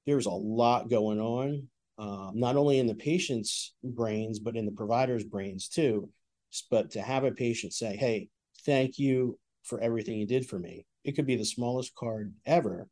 There's 0.06 0.26
a 0.26 0.32
lot 0.32 0.90
going 0.90 1.20
on, 1.20 1.68
um, 1.98 2.34
not 2.36 2.58
only 2.58 2.80
in 2.80 2.88
the 2.88 2.96
patient's 2.96 3.74
brains 3.84 4.40
but 4.40 4.56
in 4.56 4.66
the 4.66 4.72
provider's 4.72 5.24
brains 5.24 5.68
too 5.68 6.10
but 6.70 6.92
to 6.92 7.02
have 7.02 7.24
a 7.24 7.32
patient 7.32 7.74
say, 7.74 7.96
Hey, 7.96 8.30
thank 8.66 8.98
you 8.98 9.38
for 9.64 9.80
everything 9.82 10.18
you 10.18 10.28
did 10.28 10.48
for 10.48 10.60
me. 10.60 10.86
It 11.04 11.14
could 11.14 11.26
be 11.26 11.36
the 11.36 11.46
smallest 11.46 11.94
card 11.96 12.34
ever 12.46 12.88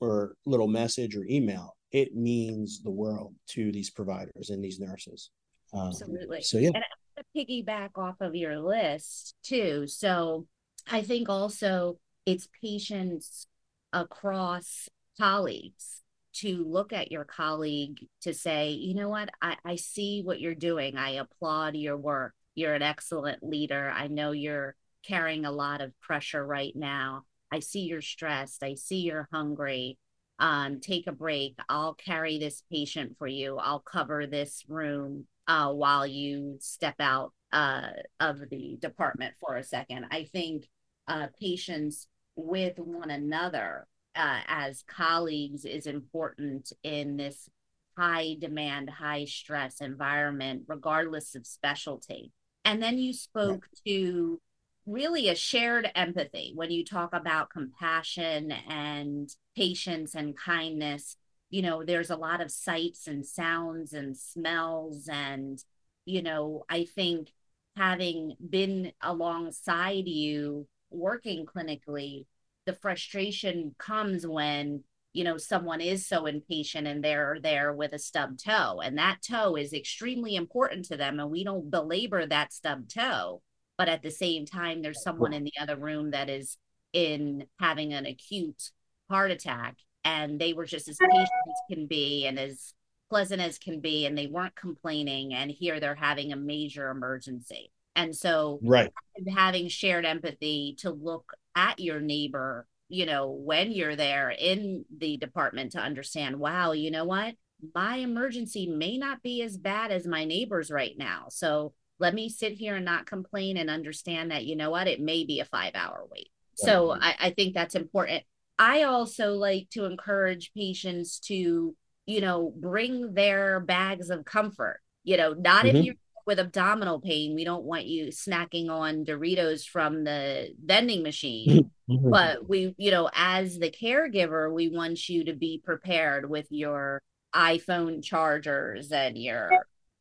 or 0.00 0.34
little 0.46 0.68
message 0.68 1.16
or 1.16 1.24
email. 1.28 1.76
It 1.90 2.14
means 2.14 2.82
the 2.82 2.90
world 2.90 3.34
to 3.48 3.72
these 3.72 3.90
providers 3.90 4.50
and 4.50 4.62
these 4.62 4.78
nurses. 4.78 5.30
Um, 5.72 5.88
Absolutely. 5.88 6.42
So, 6.42 6.58
yeah. 6.58 6.70
And 6.74 6.84
to 7.16 7.24
piggyback 7.36 7.90
off 7.96 8.16
of 8.20 8.34
your 8.34 8.58
list 8.58 9.34
too. 9.42 9.86
So, 9.86 10.46
I 10.90 11.02
think 11.02 11.28
also 11.28 11.98
it's 12.26 12.48
patience 12.62 13.46
across 13.92 14.88
colleagues 15.18 16.02
to 16.34 16.64
look 16.64 16.92
at 16.92 17.10
your 17.10 17.24
colleague 17.24 18.06
to 18.22 18.32
say, 18.32 18.70
you 18.70 18.94
know 18.94 19.08
what, 19.08 19.30
I, 19.42 19.56
I 19.64 19.76
see 19.76 20.22
what 20.22 20.40
you're 20.40 20.54
doing. 20.54 20.96
I 20.96 21.12
applaud 21.12 21.74
your 21.74 21.96
work. 21.96 22.34
You're 22.54 22.74
an 22.74 22.82
excellent 22.82 23.42
leader. 23.42 23.92
I 23.94 24.08
know 24.08 24.32
you're 24.32 24.76
carrying 25.06 25.44
a 25.44 25.52
lot 25.52 25.80
of 25.80 25.98
pressure 26.00 26.44
right 26.44 26.74
now. 26.74 27.24
I 27.50 27.60
see 27.60 27.80
you're 27.80 28.02
stressed. 28.02 28.62
I 28.62 28.74
see 28.74 28.98
you're 28.98 29.28
hungry. 29.32 29.98
Um, 30.38 30.80
take 30.80 31.06
a 31.06 31.12
break. 31.12 31.56
I'll 31.68 31.94
carry 31.94 32.38
this 32.38 32.62
patient 32.70 33.16
for 33.18 33.26
you. 33.26 33.56
I'll 33.56 33.80
cover 33.80 34.26
this 34.26 34.64
room 34.68 35.26
uh, 35.48 35.72
while 35.72 36.06
you 36.06 36.58
step 36.60 36.96
out 37.00 37.32
uh, 37.52 37.88
of 38.20 38.38
the 38.50 38.76
department 38.80 39.34
for 39.40 39.56
a 39.56 39.64
second. 39.64 40.06
I 40.10 40.24
think 40.24 40.68
uh, 41.08 41.26
patients 41.40 42.06
with 42.36 42.78
one 42.78 43.10
another 43.10 43.86
uh, 44.14 44.40
as 44.46 44.84
colleagues 44.86 45.64
is 45.64 45.86
important 45.86 46.72
in 46.82 47.16
this 47.16 47.48
high 47.96 48.36
demand, 48.38 48.88
high 48.90 49.24
stress 49.24 49.80
environment, 49.80 50.62
regardless 50.68 51.34
of 51.34 51.46
specialty. 51.46 52.32
And 52.64 52.82
then 52.82 52.98
you 52.98 53.12
spoke 53.12 53.66
to 53.86 54.40
really 54.86 55.28
a 55.28 55.34
shared 55.34 55.90
empathy 55.94 56.52
when 56.54 56.70
you 56.70 56.84
talk 56.84 57.10
about 57.12 57.50
compassion 57.50 58.52
and 58.52 59.28
patience 59.56 60.14
and 60.14 60.36
kindness. 60.36 61.16
You 61.50 61.62
know, 61.62 61.84
there's 61.84 62.10
a 62.10 62.16
lot 62.16 62.40
of 62.40 62.50
sights 62.50 63.06
and 63.06 63.26
sounds 63.26 63.92
and 63.92 64.16
smells. 64.16 65.08
And, 65.10 65.62
you 66.04 66.22
know, 66.22 66.64
I 66.68 66.84
think 66.84 67.32
having 67.76 68.34
been 68.48 68.92
alongside 69.02 70.06
you 70.06 70.66
working 70.90 71.46
clinically, 71.46 72.26
the 72.66 72.72
frustration 72.74 73.74
comes 73.78 74.26
when 74.26 74.84
you 75.12 75.24
know 75.24 75.38
someone 75.38 75.80
is 75.80 76.06
so 76.06 76.26
impatient 76.26 76.86
and 76.86 77.02
they're 77.02 77.38
there 77.42 77.72
with 77.72 77.92
a 77.92 77.98
stub 77.98 78.38
toe 78.38 78.80
and 78.84 78.98
that 78.98 79.16
toe 79.26 79.56
is 79.56 79.72
extremely 79.72 80.36
important 80.36 80.84
to 80.84 80.96
them 80.96 81.18
and 81.18 81.30
we 81.30 81.42
don't 81.44 81.70
belabor 81.70 82.26
that 82.26 82.52
stub 82.52 82.86
toe 82.88 83.40
but 83.78 83.88
at 83.88 84.02
the 84.02 84.10
same 84.10 84.44
time 84.44 84.82
there's 84.82 85.02
someone 85.02 85.32
in 85.32 85.44
the 85.44 85.52
other 85.58 85.76
room 85.76 86.10
that 86.10 86.28
is 86.28 86.58
in 86.92 87.46
having 87.58 87.94
an 87.94 88.04
acute 88.04 88.70
heart 89.08 89.30
attack 89.30 89.76
and 90.04 90.38
they 90.38 90.52
were 90.52 90.66
just 90.66 90.88
as 90.88 90.98
patient 90.98 91.28
as 91.48 91.74
can 91.74 91.86
be 91.86 92.26
and 92.26 92.38
as 92.38 92.74
pleasant 93.08 93.40
as 93.40 93.58
can 93.58 93.80
be 93.80 94.04
and 94.04 94.16
they 94.16 94.26
weren't 94.26 94.54
complaining 94.54 95.32
and 95.32 95.50
here 95.50 95.80
they're 95.80 95.94
having 95.94 96.32
a 96.32 96.36
major 96.36 96.90
emergency 96.90 97.72
and 97.98 98.16
so 98.16 98.58
right 98.62 98.92
having 99.36 99.68
shared 99.68 100.06
empathy 100.06 100.76
to 100.78 100.90
look 100.90 101.34
at 101.54 101.78
your 101.78 102.00
neighbor 102.00 102.66
you 102.88 103.04
know, 103.04 103.30
when 103.30 103.70
you're 103.70 103.96
there 103.96 104.30
in 104.30 104.84
the 104.96 105.18
department 105.18 105.72
to 105.72 105.78
understand, 105.78 106.38
wow, 106.38 106.72
you 106.72 106.90
know 106.90 107.04
what? 107.04 107.34
My 107.74 107.96
emergency 107.96 108.66
may 108.66 108.96
not 108.96 109.22
be 109.22 109.42
as 109.42 109.56
bad 109.56 109.90
as 109.90 110.06
my 110.06 110.24
neighbor's 110.24 110.70
right 110.70 110.94
now. 110.96 111.26
So 111.28 111.74
let 111.98 112.14
me 112.14 112.28
sit 112.28 112.52
here 112.52 112.76
and 112.76 112.84
not 112.84 113.06
complain 113.06 113.56
and 113.56 113.68
understand 113.68 114.30
that, 114.30 114.44
you 114.44 114.56
know 114.56 114.70
what? 114.70 114.88
It 114.88 115.00
may 115.00 115.24
be 115.24 115.40
a 115.40 115.44
five 115.44 115.72
hour 115.74 116.04
wait. 116.10 116.30
So 116.54 116.90
I, 116.90 117.14
I 117.20 117.30
think 117.30 117.54
that's 117.54 117.76
important. 117.76 118.24
I 118.58 118.82
also 118.82 119.34
like 119.34 119.68
to 119.70 119.84
encourage 119.84 120.52
patients 120.56 121.20
to, 121.20 121.76
you 122.06 122.20
know, 122.20 122.52
bring 122.56 123.14
their 123.14 123.60
bags 123.60 124.10
of 124.10 124.24
comfort. 124.24 124.80
You 125.04 125.18
know, 125.18 125.34
not 125.34 125.66
mm-hmm. 125.66 125.76
if 125.76 125.84
you're 125.84 125.94
with 126.28 126.38
abdominal 126.38 127.00
pain, 127.00 127.34
we 127.34 127.42
don't 127.42 127.64
want 127.64 127.86
you 127.86 128.08
snacking 128.08 128.68
on 128.68 129.02
Doritos 129.06 129.66
from 129.66 130.04
the 130.04 130.54
vending 130.62 131.02
machine. 131.02 131.70
But 131.90 132.46
we, 132.46 132.74
you 132.76 132.90
know, 132.90 133.08
as 133.14 133.58
the 133.58 133.70
caregiver, 133.70 134.52
we 134.52 134.68
want 134.68 135.08
you 135.08 135.24
to 135.24 135.32
be 135.32 135.62
prepared 135.64 136.28
with 136.28 136.46
your 136.50 137.00
iPhone 137.34 138.04
chargers 138.04 138.92
and 138.92 139.16
your 139.16 139.48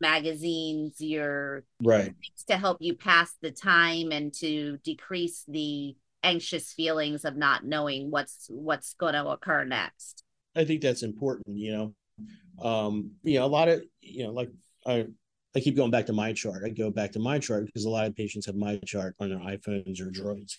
magazines, 0.02 1.00
your 1.00 1.64
right 1.82 2.14
to 2.48 2.58
help 2.58 2.80
you 2.82 2.94
pass 2.94 3.34
the 3.42 3.52
time 3.52 4.12
and 4.12 4.34
to 4.34 4.80
decrease 4.84 5.46
the 5.48 5.96
anxious 6.24 6.74
feelings 6.74 7.24
of 7.24 7.38
not 7.38 7.64
knowing 7.64 8.12
what's 8.12 8.48
what's 8.50 8.94
going 8.96 9.14
to 9.14 9.26
occur 9.26 9.64
next. 9.64 10.26
I 10.58 10.66
think 10.66 10.82
that's 10.82 11.04
important, 11.04 11.58
you 11.58 11.72
know. 11.72 12.70
Um, 12.70 13.12
you 13.24 13.40
know, 13.40 13.46
a 13.46 13.48
lot 13.48 13.70
of, 13.70 13.82
you 14.02 14.26
know, 14.26 14.34
like 14.34 14.52
I 14.86 15.08
I 15.58 15.60
keep 15.60 15.76
going 15.76 15.90
back 15.90 16.06
to 16.06 16.14
MyChart. 16.14 16.64
I 16.64 16.70
go 16.70 16.92
back 16.92 17.12
to 17.14 17.20
MyChart 17.20 17.66
because 17.66 17.86
a 17.86 17.90
lot 17.90 18.06
of 18.06 18.16
patients 18.16 18.46
have 18.46 18.54
MyChart 18.54 19.14
on 19.20 19.30
their 19.30 19.40
iPhones 19.40 20.00
or 20.00 20.12
Droids. 20.12 20.54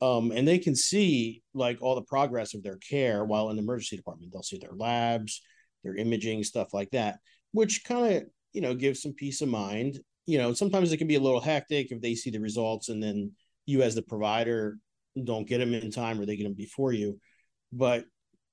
Um, 0.00 0.30
and 0.30 0.46
they 0.46 0.58
can 0.60 0.76
see 0.76 1.42
like 1.54 1.78
all 1.82 1.96
the 1.96 2.02
progress 2.02 2.54
of 2.54 2.62
their 2.62 2.76
care 2.76 3.24
while 3.24 3.50
in 3.50 3.56
the 3.56 3.62
emergency 3.62 3.96
department. 3.96 4.32
They'll 4.32 4.44
see 4.44 4.58
their 4.58 4.76
labs, 4.76 5.42
their 5.82 5.96
imaging, 5.96 6.44
stuff 6.44 6.72
like 6.72 6.88
that, 6.92 7.18
which 7.50 7.82
kind 7.82 8.14
of, 8.14 8.22
you 8.52 8.60
know, 8.60 8.76
gives 8.76 9.02
some 9.02 9.12
peace 9.12 9.40
of 9.40 9.48
mind. 9.48 9.98
You 10.26 10.38
know, 10.38 10.52
sometimes 10.52 10.92
it 10.92 10.98
can 10.98 11.08
be 11.08 11.16
a 11.16 11.20
little 11.20 11.40
hectic 11.40 11.90
if 11.90 12.00
they 12.00 12.14
see 12.14 12.30
the 12.30 12.38
results 12.38 12.90
and 12.90 13.02
then 13.02 13.32
you 13.66 13.82
as 13.82 13.96
the 13.96 14.02
provider 14.02 14.78
don't 15.24 15.48
get 15.48 15.58
them 15.58 15.74
in 15.74 15.90
time 15.90 16.20
or 16.20 16.26
they 16.26 16.36
get 16.36 16.44
them 16.44 16.54
before 16.54 16.92
you. 16.92 17.18
But 17.72 18.04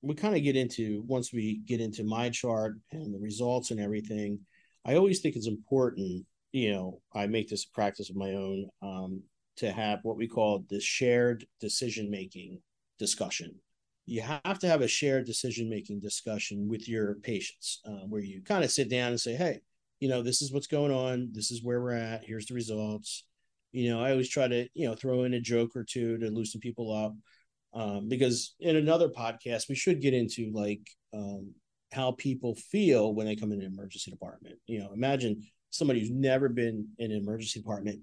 we 0.02 0.16
kind 0.16 0.34
of 0.34 0.42
get 0.42 0.56
into 0.56 1.04
once 1.06 1.32
we 1.32 1.60
get 1.64 1.80
into 1.80 2.02
MyChart 2.02 2.74
and 2.90 3.14
the 3.14 3.20
results 3.20 3.70
and 3.70 3.78
everything, 3.78 4.40
I 4.86 4.94
always 4.94 5.20
think 5.20 5.34
it's 5.34 5.48
important, 5.48 6.24
you 6.52 6.72
know, 6.72 7.00
I 7.12 7.26
make 7.26 7.48
this 7.48 7.64
a 7.64 7.74
practice 7.74 8.08
of 8.08 8.16
my 8.16 8.32
own 8.34 8.68
um, 8.82 9.22
to 9.56 9.72
have 9.72 9.98
what 10.04 10.16
we 10.16 10.28
call 10.28 10.64
the 10.70 10.80
shared 10.80 11.44
decision 11.60 12.08
making 12.08 12.60
discussion. 12.98 13.56
You 14.06 14.22
have 14.22 14.60
to 14.60 14.68
have 14.68 14.82
a 14.82 14.88
shared 14.88 15.26
decision 15.26 15.68
making 15.68 15.98
discussion 15.98 16.68
with 16.68 16.88
your 16.88 17.16
patients 17.16 17.80
uh, 17.84 18.06
where 18.08 18.22
you 18.22 18.42
kind 18.42 18.62
of 18.62 18.70
sit 18.70 18.88
down 18.88 19.08
and 19.08 19.20
say, 19.20 19.34
hey, 19.34 19.60
you 19.98 20.08
know, 20.08 20.22
this 20.22 20.40
is 20.40 20.52
what's 20.52 20.68
going 20.68 20.92
on. 20.92 21.30
This 21.32 21.50
is 21.50 21.64
where 21.64 21.80
we're 21.80 21.96
at. 21.96 22.24
Here's 22.24 22.46
the 22.46 22.54
results. 22.54 23.24
You 23.72 23.90
know, 23.90 24.00
I 24.00 24.12
always 24.12 24.28
try 24.28 24.46
to, 24.46 24.68
you 24.74 24.86
know, 24.86 24.94
throw 24.94 25.24
in 25.24 25.34
a 25.34 25.40
joke 25.40 25.74
or 25.74 25.82
two 25.82 26.16
to 26.18 26.30
loosen 26.30 26.60
people 26.60 26.92
up. 26.92 27.14
Um, 27.74 28.08
because 28.08 28.54
in 28.60 28.76
another 28.76 29.08
podcast, 29.08 29.68
we 29.68 29.74
should 29.74 30.00
get 30.00 30.14
into 30.14 30.52
like 30.54 30.88
um, 31.12 31.52
how 31.96 32.12
people 32.12 32.54
feel 32.54 33.14
when 33.14 33.26
they 33.26 33.36
come 33.36 33.52
in 33.52 33.60
an 33.62 33.72
emergency 33.74 34.10
department. 34.10 34.56
You 34.66 34.78
know, 34.80 34.90
imagine 34.92 35.42
somebody 35.70 36.00
who's 36.00 36.10
never 36.10 36.48
been 36.48 36.88
in 36.98 37.10
an 37.10 37.18
emergency 37.22 37.60
department, 37.60 38.00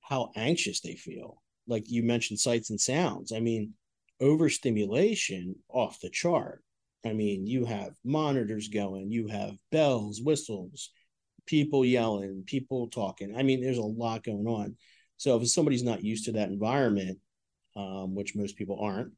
how 0.00 0.30
anxious 0.36 0.80
they 0.80 0.94
feel. 0.94 1.30
like 1.68 1.84
you 1.90 2.02
mentioned 2.02 2.40
sights 2.40 2.70
and 2.70 2.80
sounds 2.80 3.30
i 3.32 3.40
mean 3.40 3.74
overstimulation 4.20 5.54
off 5.68 6.00
the 6.00 6.10
chart 6.10 6.62
i 7.04 7.12
mean 7.12 7.46
you 7.46 7.64
have 7.64 7.92
monitors 8.04 8.68
going 8.68 9.10
you 9.12 9.28
have 9.28 9.54
bells 9.70 10.20
whistles 10.22 10.90
people 11.46 11.84
yelling 11.84 12.42
people 12.46 12.88
talking 12.88 13.36
i 13.36 13.42
mean 13.42 13.60
there's 13.60 13.78
a 13.78 13.82
lot 13.82 14.24
going 14.24 14.46
on 14.46 14.76
so 15.16 15.36
if 15.40 15.48
somebody's 15.48 15.82
not 15.84 16.02
used 16.02 16.24
to 16.24 16.32
that 16.32 16.48
environment 16.48 17.18
um, 17.76 18.14
which 18.14 18.34
most 18.34 18.56
people 18.56 18.78
aren't 18.80 19.12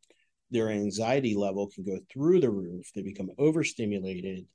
their 0.50 0.70
anxiety 0.70 1.34
level 1.34 1.68
can 1.68 1.84
go 1.84 1.98
through 2.12 2.40
the 2.40 2.50
roof 2.50 2.90
they 2.94 3.02
become 3.02 3.30
overstimulated 3.38 4.46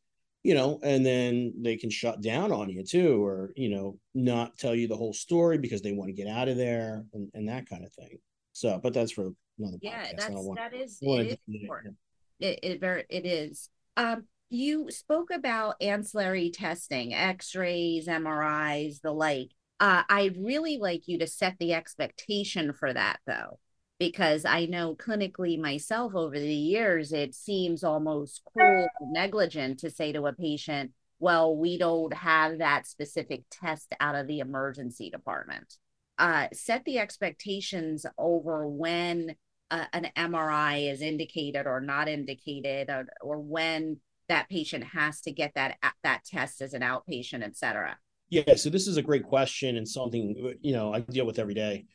you 0.45 0.53
know, 0.53 0.79
and 0.83 1.03
then 1.03 1.53
they 1.59 1.75
can 1.75 1.89
shut 1.89 2.21
down 2.21 2.51
on 2.51 2.69
you 2.69 2.83
too, 2.83 3.25
or 3.25 3.51
you 3.55 3.67
know, 3.67 3.97
not 4.13 4.55
tell 4.59 4.75
you 4.75 4.87
the 4.87 4.95
whole 4.95 5.11
story 5.11 5.57
because 5.57 5.81
they 5.81 5.91
want 5.91 6.07
to 6.07 6.13
get 6.13 6.27
out 6.27 6.47
of 6.47 6.55
there 6.55 7.03
and, 7.13 7.31
and 7.33 7.49
that 7.49 7.67
kind 7.67 7.83
of 7.83 7.91
thing. 7.93 8.19
So, 8.53 8.79
but 8.81 8.93
that's 8.93 9.11
for 9.11 9.31
another 9.57 9.79
yeah, 9.81 10.03
podcast. 10.03 10.17
that's 10.19 10.33
want, 10.35 10.59
that 10.59 10.75
is 10.75 10.99
it 11.01 11.39
is 11.47 11.61
important. 11.61 11.95
It, 12.39 12.59
it 12.61 12.79
very 12.79 13.05
it 13.09 13.25
is. 13.25 13.69
Um, 13.97 14.25
you 14.51 14.91
spoke 14.91 15.31
about 15.31 15.81
ancillary 15.81 16.51
testing, 16.51 17.15
X-rays, 17.15 18.07
MRIs, 18.07 19.01
the 19.01 19.11
like. 19.11 19.49
Uh, 19.79 20.03
I'd 20.07 20.37
really 20.37 20.77
like 20.77 21.07
you 21.07 21.17
to 21.17 21.27
set 21.27 21.55
the 21.59 21.73
expectation 21.73 22.71
for 22.71 22.93
that, 22.93 23.17
though 23.25 23.57
because 23.99 24.45
I 24.45 24.65
know 24.65 24.95
clinically 24.95 25.59
myself 25.59 26.15
over 26.15 26.37
the 26.37 26.53
years, 26.53 27.13
it 27.13 27.33
seems 27.33 27.83
almost 27.83 28.41
cruel, 28.51 28.87
negligent 29.01 29.79
to 29.79 29.89
say 29.89 30.11
to 30.11 30.27
a 30.27 30.33
patient, 30.33 30.91
well, 31.19 31.55
we 31.55 31.77
don't 31.77 32.13
have 32.13 32.57
that 32.57 32.87
specific 32.87 33.43
test 33.49 33.93
out 33.99 34.15
of 34.15 34.27
the 34.27 34.39
emergency 34.39 35.09
department. 35.09 35.75
Uh, 36.17 36.47
set 36.53 36.83
the 36.85 36.99
expectations 36.99 38.05
over 38.17 38.67
when 38.67 39.35
uh, 39.71 39.85
an 39.93 40.09
MRI 40.17 40.91
is 40.91 41.01
indicated 41.01 41.65
or 41.65 41.81
not 41.81 42.07
indicated, 42.07 42.89
or, 42.89 43.07
or 43.21 43.39
when 43.39 43.99
that 44.27 44.49
patient 44.49 44.83
has 44.83 45.21
to 45.21 45.31
get 45.31 45.53
that 45.55 45.77
that 46.03 46.23
test 46.25 46.61
as 46.61 46.73
an 46.73 46.81
outpatient, 46.81 47.43
et 47.43 47.55
cetera. 47.55 47.97
Yeah, 48.29 48.55
so 48.55 48.69
this 48.69 48.87
is 48.87 48.97
a 48.97 49.01
great 49.01 49.23
question 49.23 49.77
and 49.77 49.87
something 49.87 50.55
you 50.61 50.73
know 50.73 50.93
I 50.93 51.01
deal 51.01 51.25
with 51.25 51.39
every 51.39 51.53
day. 51.53 51.85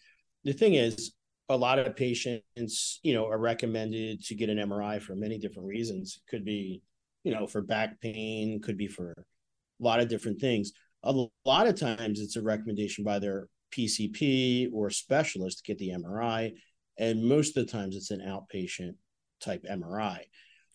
The 0.44 0.52
thing 0.52 0.74
is, 0.74 1.12
a 1.50 1.56
lot 1.56 1.80
of 1.80 1.96
patients, 1.96 3.00
you 3.02 3.12
know, 3.12 3.26
are 3.26 3.38
recommended 3.38 4.22
to 4.24 4.36
get 4.36 4.48
an 4.48 4.58
MRI 4.58 5.02
for 5.02 5.16
many 5.16 5.36
different 5.36 5.68
reasons. 5.68 6.20
Could 6.28 6.44
be, 6.44 6.80
you 7.24 7.34
know, 7.34 7.48
for 7.48 7.60
back 7.60 8.00
pain, 8.00 8.60
could 8.62 8.78
be 8.78 8.86
for 8.86 9.10
a 9.10 9.84
lot 9.84 9.98
of 9.98 10.08
different 10.08 10.40
things. 10.40 10.70
A 11.02 11.26
lot 11.44 11.66
of 11.66 11.74
times 11.74 12.20
it's 12.20 12.36
a 12.36 12.42
recommendation 12.42 13.02
by 13.02 13.18
their 13.18 13.48
PCP 13.72 14.68
or 14.72 14.90
specialist 14.90 15.58
to 15.58 15.64
get 15.64 15.78
the 15.78 15.90
MRI. 15.90 16.52
And 16.98 17.24
most 17.24 17.56
of 17.56 17.66
the 17.66 17.72
times 17.72 17.96
it's 17.96 18.12
an 18.12 18.20
outpatient 18.20 18.94
type 19.40 19.64
MRI. 19.68 20.20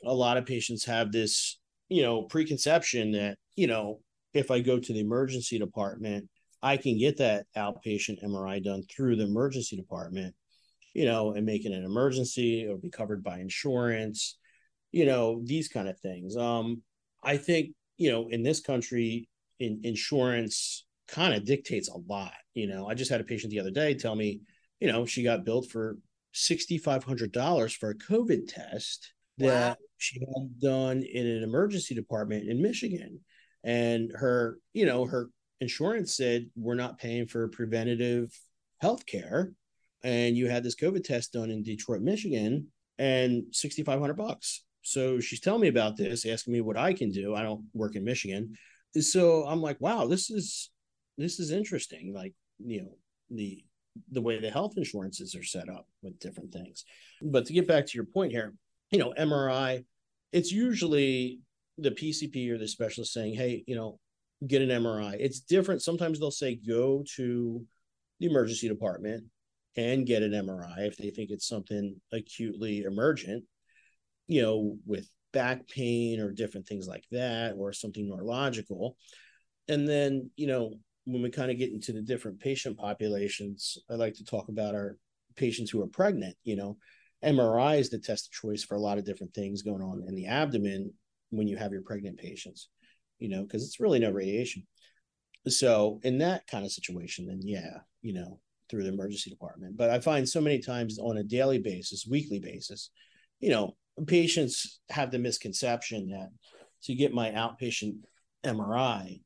A 0.03 0.13
lot 0.13 0.35
of 0.35 0.45
patients 0.45 0.83
have 0.85 1.09
this, 1.09 1.57
you 1.87 2.01
know, 2.01 2.23
preconception 2.23 3.11
that, 3.13 3.37
you 3.55 3.67
know, 3.67 4.01
if 4.33 4.51
I 4.51 4.59
go 4.59 4.77
to 4.77 4.93
the 4.93 4.99
emergency 4.99 5.57
department, 5.57 6.27
I 6.61 6.75
can 6.75 6.97
get 6.97 7.17
that 7.19 7.45
outpatient 7.55 8.21
MRI 8.25 8.61
done 8.61 8.83
through 8.93 9.15
the 9.15 9.23
emergency 9.23 9.77
department 9.77 10.35
you 10.95 11.05
know, 11.05 11.33
and 11.33 11.45
make 11.45 11.65
it 11.65 11.73
an 11.73 11.83
emergency 11.83 12.65
or 12.65 12.77
be 12.77 12.89
covered 12.89 13.21
by 13.21 13.39
insurance, 13.39 14.37
you 14.93 15.05
know, 15.05 15.41
these 15.43 15.67
kind 15.67 15.89
of 15.89 15.99
things. 15.99 16.37
Um, 16.37 16.81
I 17.21 17.35
think, 17.35 17.71
you 17.97 18.09
know, 18.09 18.29
in 18.29 18.43
this 18.43 18.61
country, 18.61 19.27
in 19.59 19.81
insurance 19.83 20.85
kind 21.09 21.33
of 21.33 21.43
dictates 21.45 21.89
a 21.89 21.97
lot. 22.07 22.31
You 22.53 22.67
know, 22.67 22.87
I 22.87 22.93
just 22.93 23.11
had 23.11 23.19
a 23.19 23.25
patient 23.25 23.51
the 23.51 23.59
other 23.59 23.71
day 23.71 23.93
tell 23.93 24.15
me, 24.15 24.39
you 24.79 24.89
know, 24.89 25.05
she 25.05 25.21
got 25.21 25.43
billed 25.43 25.69
for 25.69 25.97
$6,500 26.33 27.77
for 27.77 27.89
a 27.89 27.95
COVID 27.95 28.47
test 28.47 29.13
that 29.37 29.77
she 29.97 30.21
had 30.21 30.59
done 30.61 31.03
in 31.03 31.27
an 31.27 31.43
emergency 31.43 31.93
department 31.93 32.47
in 32.47 32.61
Michigan. 32.61 33.19
And 33.65 34.11
her, 34.15 34.59
you 34.71 34.85
know, 34.85 35.03
her 35.03 35.29
insurance 35.59 36.15
said, 36.15 36.49
we're 36.55 36.75
not 36.75 36.99
paying 36.99 37.27
for 37.27 37.49
preventative 37.49 38.31
health 38.79 39.05
care 39.05 39.51
and 40.05 40.37
you 40.37 40.47
had 40.47 40.63
this 40.63 40.75
COVID 40.75 41.03
test 41.03 41.33
done 41.33 41.49
in 41.49 41.63
Detroit, 41.63 42.01
Michigan, 42.01 42.67
and 42.99 43.43
6,500 43.51 44.13
bucks. 44.13 44.63
So 44.83 45.19
she's 45.19 45.39
telling 45.39 45.61
me 45.61 45.67
about 45.67 45.97
this, 45.97 46.27
asking 46.27 46.53
me 46.53 46.61
what 46.61 46.77
I 46.77 46.93
can 46.93 47.09
do. 47.09 47.33
I 47.33 47.41
don't 47.41 47.65
work 47.73 47.95
in 47.95 48.03
Michigan. 48.03 48.53
So 48.93 49.45
I'm 49.47 49.63
like, 49.63 49.81
wow, 49.81 50.05
this 50.05 50.29
is 50.29 50.69
this 51.17 51.39
is 51.39 51.49
interesting. 51.49 52.13
Like, 52.13 52.33
you 52.59 52.83
know, 52.83 52.97
the 53.31 53.65
the 54.11 54.21
way 54.21 54.39
the 54.39 54.51
health 54.51 54.73
insurances 54.77 55.33
are 55.35 55.43
set 55.43 55.69
up 55.69 55.87
with 56.03 56.19
different 56.19 56.53
things. 56.53 56.85
But 57.23 57.47
to 57.47 57.53
get 57.53 57.67
back 57.67 57.87
to 57.87 57.95
your 57.95 58.05
point 58.05 58.31
here, 58.31 58.53
you 58.91 58.99
know, 58.99 59.11
MRI, 59.17 59.85
it's 60.31 60.51
usually 60.51 61.39
the 61.79 61.91
PCP 61.91 62.51
or 62.51 62.59
the 62.59 62.67
specialist 62.67 63.11
saying, 63.11 63.33
hey, 63.33 63.63
you 63.65 63.75
know, 63.75 63.99
get 64.45 64.61
an 64.61 64.69
MRI. 64.69 65.15
It's 65.19 65.39
different. 65.39 65.81
Sometimes 65.81 66.19
they'll 66.19 66.29
say, 66.29 66.55
go 66.55 67.03
to 67.15 67.65
the 68.19 68.27
emergency 68.27 68.67
department 68.67 69.23
and 69.77 70.05
get 70.05 70.23
an 70.23 70.31
MRI 70.31 70.87
if 70.87 70.97
they 70.97 71.09
think 71.09 71.31
it's 71.31 71.47
something 71.47 71.99
acutely 72.11 72.81
emergent, 72.81 73.43
you 74.27 74.41
know, 74.41 74.77
with 74.85 75.09
back 75.33 75.67
pain 75.67 76.19
or 76.19 76.31
different 76.31 76.67
things 76.67 76.87
like 76.87 77.03
that, 77.11 77.55
or 77.57 77.73
something 77.73 78.07
neurological. 78.07 78.97
And 79.67 79.87
then, 79.87 80.29
you 80.35 80.47
know, 80.47 80.73
when 81.05 81.21
we 81.21 81.29
kind 81.29 81.51
of 81.51 81.57
get 81.57 81.71
into 81.71 81.91
the 81.91 82.01
different 82.01 82.39
patient 82.39 82.77
populations, 82.77 83.77
I 83.89 83.95
like 83.95 84.13
to 84.15 84.23
talk 84.23 84.49
about 84.49 84.75
our 84.75 84.97
patients 85.35 85.69
who 85.69 85.81
are 85.81 85.87
pregnant, 85.87 86.35
you 86.43 86.55
know. 86.55 86.77
MRI 87.23 87.79
is 87.79 87.89
the 87.89 87.97
test 87.97 88.27
of 88.27 88.33
choice 88.33 88.63
for 88.63 88.75
a 88.75 88.79
lot 88.79 88.97
of 88.99 89.05
different 89.05 89.33
things 89.33 89.63
going 89.63 89.81
on 89.81 90.03
in 90.07 90.13
the 90.15 90.27
abdomen 90.27 90.93
when 91.31 91.47
you 91.47 91.57
have 91.57 91.71
your 91.71 91.81
pregnant 91.81 92.17
patients, 92.17 92.69
you 93.19 93.29
know, 93.29 93.41
because 93.43 93.63
it's 93.65 93.79
really 93.79 93.99
no 93.99 94.11
radiation. 94.11 94.67
So 95.47 95.99
in 96.03 96.19
that 96.19 96.45
kind 96.47 96.65
of 96.65 96.71
situation, 96.71 97.25
then 97.27 97.39
yeah, 97.41 97.79
you 98.01 98.13
know, 98.13 98.39
through 98.69 98.83
the 98.83 98.89
emergency 98.89 99.29
department. 99.29 99.77
But 99.77 99.89
I 99.89 99.99
find 99.99 100.27
so 100.27 100.41
many 100.41 100.59
times 100.59 100.99
on 100.99 101.17
a 101.17 101.23
daily 101.23 101.59
basis, 101.59 102.07
weekly 102.09 102.39
basis, 102.39 102.89
you 103.39 103.49
know, 103.49 103.75
patients 104.07 104.79
have 104.89 105.11
the 105.11 105.19
misconception 105.19 106.09
that 106.09 106.29
to 106.83 106.95
get 106.95 107.13
my 107.13 107.31
outpatient 107.31 107.97
MRI, 108.43 109.21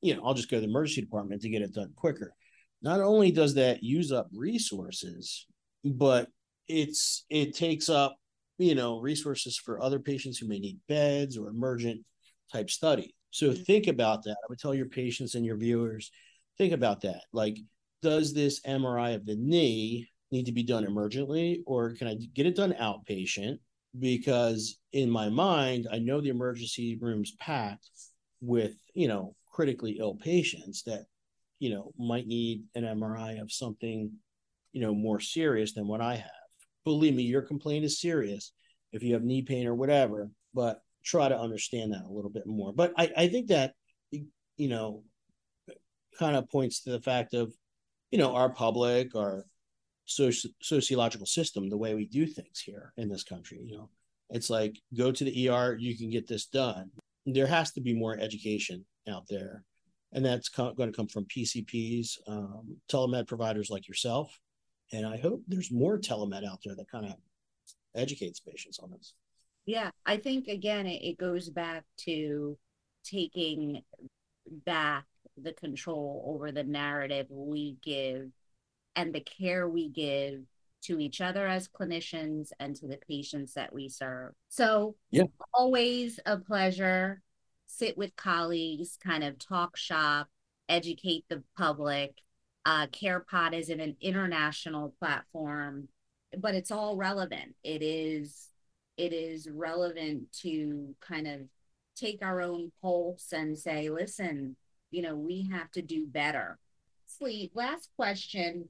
you 0.00 0.14
know, 0.14 0.22
I'll 0.24 0.34
just 0.34 0.50
go 0.50 0.56
to 0.56 0.60
the 0.60 0.68
emergency 0.68 1.00
department 1.00 1.42
to 1.42 1.48
get 1.48 1.62
it 1.62 1.72
done 1.72 1.92
quicker. 1.96 2.34
Not 2.82 3.00
only 3.00 3.30
does 3.30 3.54
that 3.54 3.82
use 3.82 4.12
up 4.12 4.28
resources, 4.34 5.46
but 5.84 6.28
it's 6.68 7.24
it 7.30 7.54
takes 7.54 7.88
up, 7.88 8.16
you 8.58 8.74
know, 8.74 9.00
resources 9.00 9.56
for 9.56 9.80
other 9.80 10.00
patients 10.00 10.38
who 10.38 10.48
may 10.48 10.58
need 10.58 10.78
beds 10.88 11.38
or 11.38 11.48
emergent 11.48 12.04
type 12.52 12.70
study. 12.70 13.14
So 13.30 13.48
mm-hmm. 13.50 13.62
think 13.62 13.86
about 13.86 14.24
that. 14.24 14.32
I 14.32 14.46
would 14.48 14.58
tell 14.58 14.74
your 14.74 14.88
patients 14.88 15.34
and 15.34 15.46
your 15.46 15.56
viewers, 15.56 16.10
think 16.58 16.72
about 16.72 17.02
that. 17.02 17.22
Like 17.32 17.58
does 18.02 18.34
this 18.34 18.60
MRI 18.60 19.14
of 19.14 19.24
the 19.24 19.36
knee 19.36 20.08
need 20.30 20.46
to 20.46 20.52
be 20.52 20.62
done 20.62 20.84
emergently 20.84 21.62
or 21.66 21.94
can 21.94 22.08
I 22.08 22.16
get 22.34 22.46
it 22.46 22.56
done 22.56 22.74
outpatient? 22.80 23.58
Because 23.98 24.78
in 24.92 25.10
my 25.10 25.28
mind, 25.28 25.86
I 25.90 25.98
know 25.98 26.20
the 26.20 26.30
emergency 26.30 26.98
room's 27.00 27.32
packed 27.32 27.88
with, 28.40 28.74
you 28.94 29.08
know, 29.08 29.36
critically 29.52 29.98
ill 30.00 30.14
patients 30.14 30.82
that, 30.84 31.04
you 31.58 31.70
know, 31.70 31.92
might 31.98 32.26
need 32.26 32.64
an 32.74 32.84
MRI 32.84 33.40
of 33.40 33.52
something, 33.52 34.10
you 34.72 34.80
know, 34.80 34.94
more 34.94 35.20
serious 35.20 35.74
than 35.74 35.86
what 35.86 36.00
I 36.00 36.16
have. 36.16 36.30
Believe 36.84 37.14
me, 37.14 37.22
your 37.22 37.42
complaint 37.42 37.84
is 37.84 38.00
serious 38.00 38.52
if 38.92 39.02
you 39.02 39.14
have 39.14 39.22
knee 39.22 39.42
pain 39.42 39.66
or 39.66 39.74
whatever, 39.74 40.30
but 40.54 40.80
try 41.04 41.28
to 41.28 41.38
understand 41.38 41.92
that 41.92 42.04
a 42.04 42.12
little 42.12 42.30
bit 42.30 42.46
more. 42.46 42.72
But 42.72 42.92
I, 42.96 43.10
I 43.16 43.28
think 43.28 43.48
that, 43.48 43.74
you 44.10 44.68
know, 44.68 45.04
kind 46.18 46.36
of 46.36 46.48
points 46.48 46.82
to 46.82 46.90
the 46.90 47.00
fact 47.00 47.34
of 47.34 47.52
you 48.12 48.18
know 48.18 48.36
our 48.36 48.50
public 48.50 49.16
our 49.16 49.46
soci- 50.06 50.54
sociological 50.60 51.26
system 51.26 51.68
the 51.68 51.76
way 51.76 51.94
we 51.94 52.06
do 52.06 52.26
things 52.26 52.60
here 52.60 52.92
in 52.96 53.08
this 53.08 53.24
country 53.24 53.60
you 53.64 53.76
know. 53.76 53.90
It's 54.30 54.48
like 54.48 54.80
go 54.96 55.12
to 55.12 55.24
the 55.24 55.50
er 55.50 55.76
you 55.78 55.96
can 55.96 56.08
get 56.08 56.26
this 56.26 56.46
done. 56.46 56.90
There 57.26 57.46
has 57.46 57.72
to 57.72 57.80
be 57.82 57.92
more 57.92 58.16
education 58.18 58.84
out 59.08 59.24
there 59.28 59.64
and 60.12 60.24
that's 60.24 60.48
co- 60.48 60.72
going 60.72 60.90
to 60.90 60.96
come 60.96 61.08
from 61.08 61.24
pcps 61.24 62.18
um, 62.28 62.76
telemed 62.90 63.26
providers 63.26 63.70
like 63.70 63.88
yourself. 63.88 64.38
And 64.92 65.06
i 65.06 65.16
hope 65.16 65.42
there's 65.48 65.72
more 65.72 65.98
telemed 65.98 66.46
out 66.46 66.60
there 66.64 66.76
that 66.76 66.90
kind 66.90 67.06
of 67.06 67.14
educates 67.94 68.40
patients 68.40 68.78
on 68.78 68.90
this. 68.90 69.14
Yeah 69.66 69.90
i 70.06 70.16
think 70.16 70.48
again 70.48 70.86
it, 70.86 71.02
it 71.02 71.18
goes 71.18 71.50
back 71.50 71.84
to 72.04 72.56
taking 73.04 73.82
back 74.64 75.04
the 75.36 75.52
control 75.52 76.24
over 76.26 76.52
the 76.52 76.64
narrative 76.64 77.26
we 77.30 77.76
give 77.82 78.30
and 78.96 79.14
the 79.14 79.20
care 79.20 79.68
we 79.68 79.88
give 79.88 80.40
to 80.82 80.98
each 80.98 81.20
other 81.20 81.46
as 81.46 81.68
clinicians 81.68 82.50
and 82.58 82.74
to 82.76 82.86
the 82.86 82.98
patients 83.08 83.54
that 83.54 83.72
we 83.72 83.88
serve. 83.88 84.32
So, 84.48 84.96
yeah. 85.10 85.24
always 85.54 86.18
a 86.26 86.36
pleasure. 86.36 87.22
Sit 87.66 87.96
with 87.96 88.14
colleagues, 88.16 88.98
kind 89.02 89.24
of 89.24 89.38
talk 89.38 89.76
shop, 89.76 90.28
educate 90.68 91.24
the 91.28 91.42
public. 91.56 92.18
Uh, 92.64 92.86
CarePod 92.88 93.54
is 93.54 93.70
in 93.70 93.80
an 93.80 93.96
international 94.00 94.94
platform, 94.98 95.88
but 96.38 96.54
it's 96.54 96.70
all 96.70 96.96
relevant. 96.96 97.54
It 97.64 97.82
is 97.82 98.48
it 98.96 99.12
is 99.12 99.48
relevant 99.50 100.30
to 100.42 100.94
kind 101.00 101.26
of 101.26 101.40
take 101.96 102.20
our 102.22 102.40
own 102.40 102.72
pulse 102.80 103.32
and 103.32 103.58
say, 103.58 103.88
listen, 103.88 104.56
you 104.92 105.02
know, 105.02 105.16
we 105.16 105.48
have 105.50 105.70
to 105.72 105.82
do 105.82 106.06
better. 106.06 106.58
Sleep. 107.06 107.50
Last 107.54 107.88
question. 107.96 108.68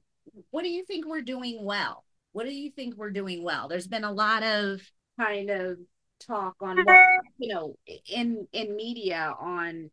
What 0.49 0.63
do 0.63 0.69
you 0.69 0.83
think 0.85 1.05
we're 1.05 1.21
doing 1.21 1.63
well? 1.63 2.03
What 2.31 2.45
do 2.45 2.53
you 2.53 2.71
think 2.71 2.95
we're 2.95 3.11
doing 3.11 3.43
well? 3.43 3.67
There's 3.67 3.87
been 3.87 4.05
a 4.05 4.11
lot 4.11 4.41
of 4.41 4.81
kind 5.19 5.51
of 5.51 5.77
talk 6.19 6.55
on 6.61 6.77
what, 6.77 6.99
you 7.37 7.53
know 7.53 7.75
in 8.09 8.47
in 8.53 8.75
media 8.75 9.33
on 9.39 9.89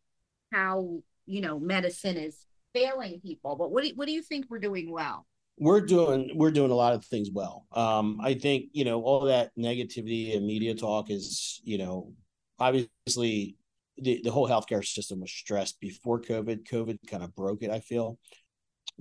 how 0.51 1.01
you 1.25 1.41
know 1.41 1.59
medicine 1.59 2.17
is 2.17 2.45
failing 2.73 3.19
people 3.19 3.55
but 3.55 3.71
what 3.71 3.83
do, 3.83 3.91
what 3.95 4.05
do 4.05 4.13
you 4.13 4.21
think 4.21 4.45
we're 4.49 4.59
doing 4.59 4.91
well 4.91 5.25
we're 5.59 5.81
doing 5.81 6.31
we're 6.35 6.51
doing 6.51 6.71
a 6.71 6.75
lot 6.75 6.93
of 6.93 7.03
things 7.05 7.29
well 7.31 7.65
um 7.73 8.19
i 8.23 8.33
think 8.33 8.65
you 8.71 8.85
know 8.85 9.01
all 9.01 9.21
that 9.25 9.51
negativity 9.57 10.35
and 10.35 10.45
media 10.45 10.73
talk 10.73 11.09
is 11.09 11.59
you 11.63 11.77
know 11.77 12.13
obviously 12.59 13.57
the, 14.01 14.19
the 14.23 14.31
whole 14.31 14.49
healthcare 14.49 14.85
system 14.85 15.19
was 15.21 15.31
stressed 15.31 15.79
before 15.79 16.21
covid 16.21 16.67
covid 16.67 16.97
kind 17.07 17.23
of 17.23 17.35
broke 17.35 17.63
it 17.63 17.71
i 17.71 17.79
feel 17.79 18.17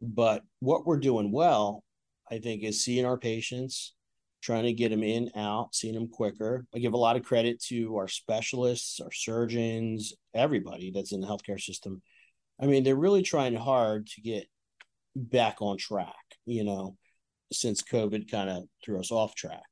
but 0.01 0.43
what 0.61 0.87
we're 0.87 0.99
doing 0.99 1.33
well 1.33 1.85
i 2.31 2.39
think 2.39 2.63
is 2.63 2.85
seeing 2.85 3.05
our 3.05 3.19
patients 3.19 3.95
trying 4.43 4.65
to 4.65 4.73
get 4.73 4.91
them 4.91 5.03
in, 5.03 5.31
out, 5.37 5.75
seeing 5.75 5.95
them 5.95 6.09
quicker. 6.09 6.67
I 6.75 6.79
give 6.79 6.95
a 6.95 6.99
lot 6.99 7.17
of 7.17 7.25
credit 7.25 7.63
to 7.65 7.97
our 7.97 8.09
specialists, 8.09 9.01
our 9.01 9.13
surgeons, 9.13 10.15
everybody 10.35 10.91
that's 10.91 11.13
in 11.13 11.21
the 11.21 11.27
healthcare 11.27 11.61
system. 11.61 12.03
I 12.61 12.67
mean, 12.67 12.83
they're 12.83 12.97
really 12.97 13.23
trying 13.23 13.55
hard 13.55 14.07
to 14.09 14.21
get 14.21 14.47
back 15.15 15.57
on 15.61 15.77
track, 15.77 16.15
you 16.47 16.65
know, 16.65 16.97
since 17.53 17.83
COVID 17.83 18.31
kind 18.31 18.49
of 18.49 18.65
threw 18.85 18.99
us 18.99 19.11
off 19.11 19.35
track. 19.35 19.63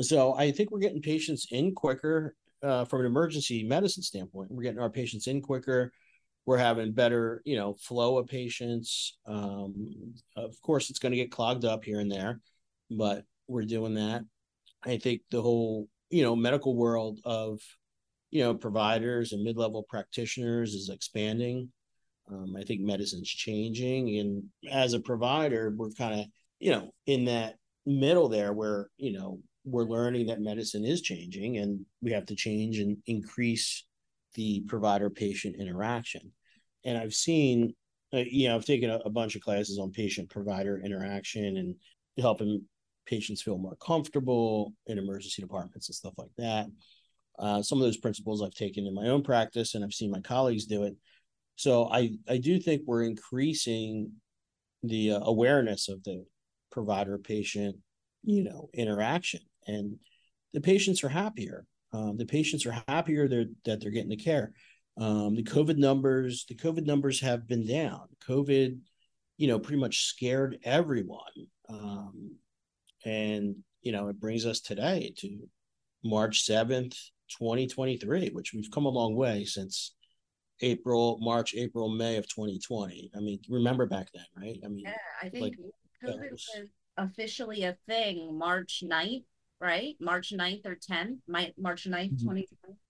So 0.00 0.34
I 0.34 0.52
think 0.52 0.70
we're 0.70 0.80
getting 0.80 1.02
patients 1.02 1.46
in 1.50 1.74
quicker 1.74 2.34
uh, 2.62 2.84
from 2.84 3.00
an 3.00 3.06
emergency 3.06 3.64
medicine 3.64 4.02
standpoint. 4.02 4.50
We're 4.50 4.62
getting 4.62 4.80
our 4.80 4.90
patients 4.90 5.26
in 5.26 5.42
quicker. 5.42 5.92
We're 6.46 6.58
having 6.58 6.92
better, 6.92 7.42
you 7.44 7.56
know, 7.56 7.74
flow 7.74 8.18
of 8.18 8.26
patients. 8.26 9.18
Um, 9.26 10.14
of 10.36 10.60
course, 10.62 10.90
it's 10.90 10.98
going 10.98 11.12
to 11.12 11.18
get 11.18 11.30
clogged 11.30 11.64
up 11.64 11.84
here 11.84 12.00
and 12.00 12.10
there, 12.10 12.40
but 12.90 13.24
we're 13.46 13.64
doing 13.64 13.94
that. 13.94 14.22
I 14.82 14.98
think 14.98 15.22
the 15.30 15.40
whole, 15.40 15.88
you 16.10 16.22
know, 16.22 16.34
medical 16.34 16.74
world 16.74 17.20
of, 17.24 17.60
you 18.30 18.42
know, 18.42 18.54
providers 18.54 19.32
and 19.32 19.44
mid-level 19.44 19.84
practitioners 19.88 20.74
is 20.74 20.88
expanding. 20.88 21.70
Um, 22.30 22.54
I 22.58 22.62
think 22.62 22.80
medicine's 22.80 23.28
changing, 23.28 24.18
and 24.18 24.44
as 24.70 24.94
a 24.94 25.00
provider, 25.00 25.72
we're 25.76 25.90
kind 25.90 26.20
of, 26.20 26.26
you 26.58 26.70
know, 26.70 26.92
in 27.06 27.26
that 27.26 27.56
middle 27.84 28.28
there 28.28 28.52
where 28.52 28.88
you 28.96 29.12
know 29.12 29.40
we're 29.64 29.84
learning 29.84 30.26
that 30.26 30.40
medicine 30.40 30.84
is 30.84 31.02
changing, 31.02 31.58
and 31.58 31.84
we 32.00 32.12
have 32.12 32.26
to 32.26 32.34
change 32.34 32.78
and 32.78 32.96
increase 33.06 33.84
the 34.34 34.60
provider-patient 34.68 35.56
interaction. 35.58 36.32
And 36.84 36.98
I've 36.98 37.14
seen, 37.14 37.74
uh, 38.12 38.24
you 38.26 38.48
know, 38.48 38.56
I've 38.56 38.64
taken 38.64 38.90
a, 38.90 38.98
a 39.04 39.10
bunch 39.10 39.36
of 39.36 39.42
classes 39.42 39.78
on 39.78 39.92
patient-provider 39.92 40.80
interaction 40.84 41.56
and 41.56 41.74
helping 42.18 42.64
patients 43.06 43.42
feel 43.42 43.58
more 43.58 43.76
comfortable 43.76 44.72
in 44.86 44.98
emergency 44.98 45.42
departments 45.42 45.88
and 45.88 45.94
stuff 45.94 46.14
like 46.16 46.30
that. 46.38 46.66
Uh, 47.38 47.62
some 47.62 47.78
of 47.78 47.84
those 47.84 47.96
principles 47.96 48.42
I've 48.42 48.54
taken 48.54 48.86
in 48.86 48.94
my 48.94 49.08
own 49.08 49.22
practice, 49.22 49.74
and 49.74 49.84
I've 49.84 49.94
seen 49.94 50.10
my 50.10 50.20
colleagues 50.20 50.66
do 50.66 50.84
it. 50.84 50.94
So 51.56 51.88
I 51.90 52.12
I 52.28 52.38
do 52.38 52.58
think 52.58 52.82
we're 52.86 53.04
increasing 53.04 54.12
the 54.82 55.12
uh, 55.12 55.20
awareness 55.20 55.88
of 55.88 56.02
the 56.04 56.24
provider 56.70 57.18
patient 57.18 57.76
you 58.24 58.44
know 58.44 58.70
interaction, 58.74 59.40
and 59.66 59.96
the 60.52 60.60
patients 60.60 61.02
are 61.04 61.08
happier. 61.08 61.66
Um, 61.92 62.16
the 62.16 62.26
patients 62.26 62.66
are 62.66 62.82
happier 62.88 63.28
they're, 63.28 63.46
that 63.64 63.80
they're 63.80 63.90
getting 63.90 64.10
the 64.10 64.16
care. 64.16 64.52
Um, 64.96 65.34
the 65.34 65.42
COVID 65.42 65.78
numbers, 65.78 66.44
the 66.48 66.54
COVID 66.54 66.86
numbers 66.86 67.20
have 67.20 67.46
been 67.46 67.66
down. 67.66 68.08
COVID, 68.28 68.78
you 69.36 69.48
know, 69.48 69.58
pretty 69.58 69.80
much 69.80 70.04
scared 70.04 70.58
everyone. 70.64 71.20
Um, 71.68 72.36
and, 73.04 73.56
you 73.82 73.92
know, 73.92 74.08
it 74.08 74.20
brings 74.20 74.46
us 74.46 74.60
today 74.60 75.12
to 75.18 75.48
March 76.04 76.46
7th, 76.46 76.96
2023, 77.38 78.30
which 78.30 78.52
we've 78.52 78.70
come 78.70 78.84
a 78.84 78.90
long 78.90 79.14
way 79.14 79.44
since 79.44 79.94
April, 80.60 81.18
March, 81.20 81.54
April, 81.54 81.88
May 81.88 82.16
of 82.16 82.28
2020. 82.28 83.10
I 83.16 83.20
mean, 83.20 83.40
remember 83.48 83.86
back 83.86 84.08
then, 84.14 84.24
right? 84.36 84.58
I 84.64 84.68
mean, 84.68 84.84
yeah, 84.84 84.94
I 85.20 85.28
think 85.28 85.42
like, 85.42 85.54
COVID 86.04 86.30
was... 86.30 86.48
was 86.56 86.68
officially 86.98 87.64
a 87.64 87.76
thing 87.88 88.38
March 88.38 88.82
9th, 88.84 89.24
right? 89.62 89.94
March 90.00 90.32
9th 90.36 90.66
or 90.66 90.76
10th, 90.76 91.18
March 91.28 91.84
9th, 91.84 92.12
mm-hmm. 92.12 92.30
2020. 92.30 92.48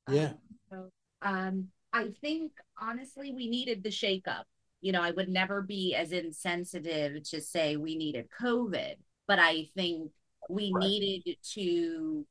Yeah. 0.08 0.24
Um, 0.24 0.38
so, 0.70 0.88
um, 1.22 1.68
I 1.92 2.08
think 2.20 2.52
honestly, 2.80 3.32
we 3.32 3.48
needed 3.48 3.84
the 3.84 3.90
shakeup. 3.90 4.44
You 4.80 4.90
know, 4.90 5.02
I 5.02 5.12
would 5.12 5.28
never 5.28 5.62
be 5.62 5.94
as 5.94 6.10
insensitive 6.10 7.22
to 7.30 7.40
say 7.40 7.76
we 7.76 7.94
needed 7.94 8.26
COVID 8.40 8.94
but 9.32 9.38
I 9.38 9.68
think 9.74 10.10
we 10.48 10.72
right. 10.74 10.84
needed 10.84 11.36
to 11.54 12.26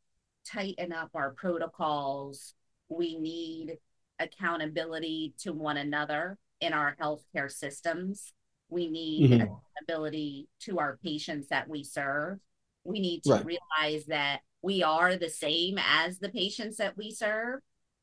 tighten 0.46 0.92
up 0.92 1.10
our 1.16 1.32
protocols. 1.32 2.54
We 2.90 3.18
need 3.18 3.78
accountability 4.20 5.34
to 5.40 5.54
one 5.54 5.78
another 5.78 6.38
in 6.60 6.74
our 6.74 6.96
healthcare 7.02 7.52
systems. 7.52 8.34
We 8.70 8.90
need 8.90 9.32
mm-hmm. 9.32 9.42
accountability 9.42 10.48
to 10.62 10.80
our 10.80 11.00
patients 11.04 11.48
that 11.50 11.68
we 11.68 11.84
serve. 11.84 12.40
We 12.84 13.00
need 13.00 13.24
to 13.24 13.34
right. 13.34 13.46
realize 13.46 14.06
that 14.08 14.42
we 14.62 14.84
are 14.84 15.16
the 15.16 15.30
same 15.30 15.78
as 15.78 16.20
the 16.20 16.30
patients 16.30 16.78
that 16.78 16.98
we 16.98 17.12
serve, 17.12 17.60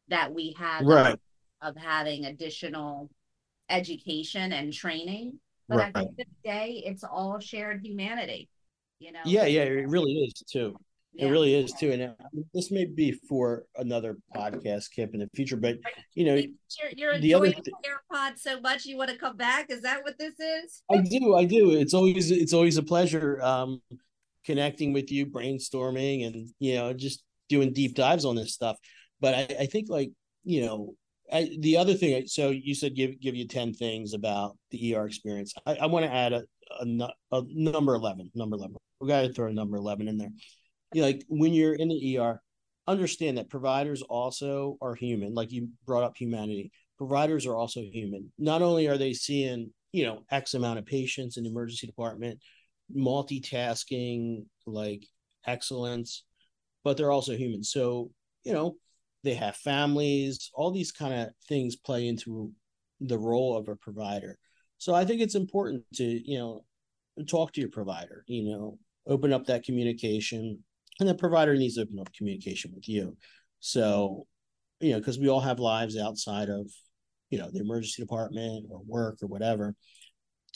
that 0.08 0.32
we 0.32 0.54
have 0.58 0.84
right. 0.84 1.18
of 1.60 1.76
having 1.76 2.24
additional 2.24 3.10
education 3.68 4.52
and 4.52 4.72
training. 4.72 5.40
But 5.68 5.78
right. 5.78 5.86
at 5.88 5.94
the 5.94 6.00
end 6.00 6.08
of 6.10 6.16
the 6.16 6.48
day, 6.48 6.82
it's 6.86 7.04
all 7.04 7.38
shared 7.40 7.84
humanity 7.84 8.48
you 8.98 9.12
know 9.12 9.20
yeah 9.24 9.46
yeah 9.46 9.62
it 9.62 9.88
really 9.88 10.12
is 10.12 10.32
too 10.50 10.74
yeah. 11.14 11.26
it 11.26 11.30
really 11.30 11.54
is 11.54 11.72
too 11.72 11.92
and 11.92 12.02
uh, 12.02 12.12
this 12.52 12.70
may 12.70 12.84
be 12.84 13.12
for 13.12 13.64
another 13.76 14.16
podcast 14.34 14.90
kip 14.90 15.14
in 15.14 15.20
the 15.20 15.28
future 15.34 15.56
but 15.56 15.78
you 16.14 16.24
know 16.24 16.34
you're, 16.34 16.90
you're 16.96 17.18
the 17.18 17.32
enjoying 17.32 17.54
other 17.54 17.62
th- 17.62 17.76
CarePod 17.84 18.38
so 18.38 18.60
much 18.60 18.84
you 18.84 18.96
want 18.96 19.10
to 19.10 19.16
come 19.16 19.36
back 19.36 19.70
is 19.70 19.82
that 19.82 20.02
what 20.02 20.18
this 20.18 20.38
is 20.38 20.82
i 20.90 20.98
do 20.98 21.36
i 21.36 21.44
do 21.44 21.72
it's 21.72 21.94
always 21.94 22.30
it's 22.30 22.52
always 22.52 22.76
a 22.76 22.82
pleasure 22.82 23.40
um 23.42 23.80
connecting 24.48 24.92
with 24.92 25.12
you 25.12 25.26
brainstorming 25.26 26.26
and 26.26 26.48
you 26.58 26.74
know 26.74 26.92
just 26.92 27.22
doing 27.48 27.72
deep 27.72 27.94
dives 27.94 28.24
on 28.24 28.34
this 28.34 28.54
stuff 28.54 28.76
but 29.20 29.34
i, 29.34 29.46
I 29.60 29.66
think 29.66 29.88
like 29.88 30.10
you 30.44 30.64
know 30.64 30.94
I, 31.30 31.50
the 31.60 31.76
other 31.76 31.94
thing 31.94 32.26
so 32.26 32.50
you 32.50 32.74
said 32.74 32.96
give 32.96 33.20
give 33.20 33.36
you 33.36 33.46
10 33.46 33.74
things 33.74 34.14
about 34.14 34.56
the 34.70 34.96
er 34.96 35.06
experience 35.06 35.52
i, 35.66 35.74
I 35.74 35.86
want 35.86 36.06
to 36.06 36.12
add 36.12 36.32
a, 36.32 36.42
a, 36.80 37.08
a 37.32 37.42
number 37.46 37.94
11 37.94 38.30
number 38.34 38.56
11 38.56 38.76
we 39.00 39.08
got 39.08 39.22
to 39.22 39.32
throw 39.32 39.48
a 39.48 39.52
number 39.52 39.76
11 39.76 40.08
in 40.08 40.18
there. 40.18 40.30
You 40.92 41.02
know, 41.02 41.06
like 41.06 41.24
when 41.28 41.52
you're 41.52 41.74
in 41.74 41.88
the 41.88 42.18
ER, 42.18 42.40
understand 42.86 43.38
that 43.38 43.50
providers 43.50 44.02
also 44.02 44.76
are 44.80 44.94
human. 44.94 45.34
Like 45.34 45.52
you 45.52 45.68
brought 45.86 46.04
up 46.04 46.16
humanity. 46.16 46.72
Providers 46.96 47.46
are 47.46 47.54
also 47.54 47.80
human. 47.80 48.32
Not 48.38 48.62
only 48.62 48.88
are 48.88 48.98
they 48.98 49.12
seeing, 49.12 49.72
you 49.92 50.04
know, 50.04 50.24
X 50.30 50.54
amount 50.54 50.78
of 50.78 50.86
patients 50.86 51.36
in 51.36 51.44
the 51.44 51.50
emergency 51.50 51.86
department, 51.86 52.40
multitasking, 52.96 54.44
like 54.66 55.04
excellence, 55.46 56.24
but 56.84 56.96
they're 56.96 57.12
also 57.12 57.36
human. 57.36 57.62
So, 57.62 58.10
you 58.44 58.52
know, 58.52 58.76
they 59.24 59.34
have 59.34 59.56
families, 59.56 60.50
all 60.54 60.70
these 60.70 60.92
kind 60.92 61.14
of 61.14 61.28
things 61.48 61.76
play 61.76 62.06
into 62.06 62.52
the 63.00 63.18
role 63.18 63.56
of 63.56 63.68
a 63.68 63.76
provider. 63.76 64.38
So 64.78 64.94
I 64.94 65.04
think 65.04 65.20
it's 65.20 65.34
important 65.34 65.84
to, 65.94 66.04
you 66.04 66.38
know, 66.38 66.64
talk 67.26 67.52
to 67.52 67.60
your 67.60 67.70
provider, 67.70 68.24
you 68.26 68.50
know, 68.50 68.78
open 69.06 69.32
up 69.32 69.46
that 69.46 69.64
communication 69.64 70.62
and 71.00 71.08
the 71.08 71.14
provider 71.14 71.54
needs 71.56 71.74
to 71.74 71.82
open 71.82 71.98
up 71.98 72.12
communication 72.12 72.72
with 72.74 72.88
you 72.88 73.16
so 73.60 74.26
you 74.80 74.92
know 74.92 74.98
because 74.98 75.18
we 75.18 75.28
all 75.28 75.40
have 75.40 75.58
lives 75.58 75.96
outside 75.96 76.48
of 76.48 76.70
you 77.30 77.38
know 77.38 77.50
the 77.52 77.60
emergency 77.60 78.02
department 78.02 78.66
or 78.70 78.80
work 78.86 79.18
or 79.22 79.26
whatever 79.26 79.74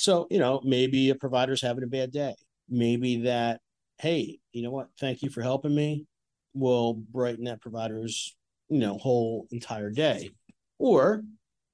so 0.03 0.27
you 0.31 0.39
know 0.39 0.61
maybe 0.65 1.11
a 1.11 1.15
provider's 1.15 1.63
having 1.63 1.85
a 1.85 1.89
bad 1.89 2.11
day 2.11 2.35
maybe 2.69 3.23
that 3.23 3.61
hey 3.99 4.39
you 4.53 4.63
know 4.63 4.71
what 4.71 4.89
thank 4.99 5.23
you 5.23 5.31
for 5.31 5.43
helping 5.43 5.75
me 5.75 6.07
will 6.55 6.95
brighten 6.95 7.45
that 7.45 7.61
provider's 7.61 8.37
you 8.69 8.79
know 8.79 8.99
whole 8.99 9.47
entire 9.51 9.91
day 9.91 10.31
or 10.79 11.23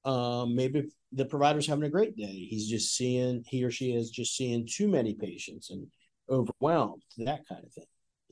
um, 0.04 0.54
maybe 0.54 0.88
the 1.12 1.24
provider's 1.24 1.66
having 1.66 1.84
a 1.84 1.90
great 1.90 2.16
day 2.16 2.46
he's 2.50 2.68
just 2.68 2.94
seeing 2.94 3.42
he 3.46 3.64
or 3.64 3.70
she 3.70 3.94
is 3.94 4.10
just 4.10 4.36
seeing 4.36 4.66
too 4.66 4.88
many 4.88 5.14
patients 5.14 5.70
and 5.70 5.86
overwhelmed, 6.30 7.02
that 7.18 7.46
kind 7.48 7.64
of 7.64 7.72
thing. 7.72 7.84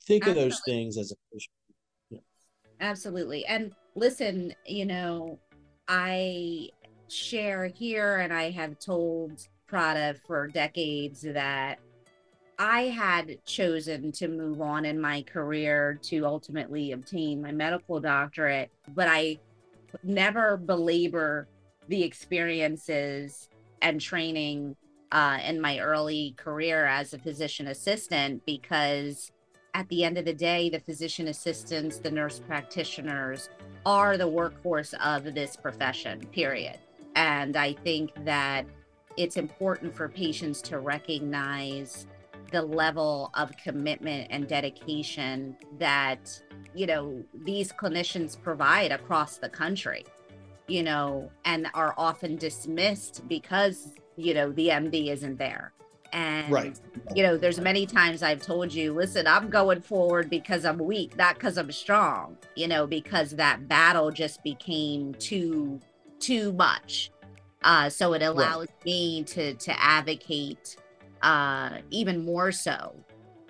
Think 0.06 0.24
Absolutely. 0.24 0.42
of 0.42 0.50
those 0.50 0.60
things 0.66 0.98
as 0.98 1.12
a 1.12 1.38
yeah. 2.10 2.20
Absolutely. 2.80 3.44
And 3.46 3.72
listen, 3.94 4.54
you 4.66 4.86
know, 4.86 5.38
I 5.88 6.68
share 7.08 7.66
here 7.66 8.18
and 8.18 8.32
I 8.32 8.50
have 8.50 8.78
told 8.78 9.32
Pratta 9.70 10.18
for 10.26 10.46
decades 10.46 11.22
that 11.22 11.78
I 12.58 12.82
had 12.82 13.44
chosen 13.44 14.12
to 14.12 14.28
move 14.28 14.60
on 14.60 14.84
in 14.84 15.00
my 15.00 15.22
career 15.22 15.98
to 16.04 16.24
ultimately 16.24 16.92
obtain 16.92 17.42
my 17.42 17.52
medical 17.52 18.00
doctorate, 18.00 18.70
but 18.94 19.08
I 19.08 19.38
never 20.02 20.56
belabor 20.56 21.48
the 21.88 22.02
experiences 22.02 23.48
and 23.82 24.00
training 24.00 24.76
uh, 25.12 25.38
in 25.44 25.60
my 25.60 25.78
early 25.78 26.34
career 26.36 26.86
as 26.86 27.12
a 27.12 27.18
physician 27.18 27.68
assistant 27.68 28.44
because 28.46 29.30
at 29.74 29.88
the 29.90 30.04
end 30.04 30.16
of 30.16 30.24
the 30.24 30.32
day, 30.32 30.70
the 30.70 30.80
physician 30.80 31.28
assistants, 31.28 31.98
the 31.98 32.10
nurse 32.10 32.40
practitioners 32.40 33.50
are 33.84 34.16
the 34.16 34.26
workforce 34.26 34.94
of 35.04 35.34
this 35.34 35.54
profession, 35.56 36.20
period. 36.32 36.78
And 37.14 37.56
I 37.56 37.74
think 37.74 38.10
that 38.24 38.64
it's 39.16 39.36
important 39.36 39.94
for 39.94 40.08
patients 40.08 40.60
to 40.62 40.78
recognize 40.78 42.06
the 42.52 42.62
level 42.62 43.30
of 43.34 43.50
commitment 43.56 44.28
and 44.30 44.46
dedication 44.46 45.56
that, 45.78 46.40
you 46.74 46.86
know, 46.86 47.22
these 47.44 47.72
clinicians 47.72 48.40
provide 48.40 48.92
across 48.92 49.38
the 49.38 49.48
country, 49.48 50.04
you 50.68 50.82
know, 50.82 51.30
and 51.44 51.68
are 51.74 51.94
often 51.96 52.36
dismissed 52.36 53.26
because, 53.28 53.94
you 54.16 54.34
know, 54.34 54.52
the 54.52 54.68
MD 54.68 55.08
isn't 55.08 55.38
there. 55.38 55.72
And, 56.12 56.52
Right. 56.52 56.80
you 57.14 57.22
know, 57.22 57.36
there's 57.36 57.60
many 57.60 57.84
times 57.84 58.22
I've 58.22 58.40
told 58.40 58.72
you, 58.72 58.92
listen, 58.92 59.26
I'm 59.26 59.50
going 59.50 59.80
forward 59.80 60.30
because 60.30 60.64
I'm 60.64 60.78
weak, 60.78 61.16
not 61.16 61.34
because 61.34 61.58
I'm 61.58 61.72
strong, 61.72 62.36
you 62.54 62.68
know, 62.68 62.86
because 62.86 63.32
that 63.32 63.66
battle 63.68 64.10
just 64.10 64.42
became 64.44 65.14
too, 65.14 65.80
too 66.20 66.52
much. 66.52 67.10
Uh, 67.66 67.90
so 67.90 68.12
it 68.12 68.22
allows 68.22 68.68
me 68.84 69.24
to 69.24 69.52
to 69.54 69.82
advocate 69.82 70.76
uh, 71.22 71.78
even 71.90 72.24
more 72.24 72.52
so 72.52 72.94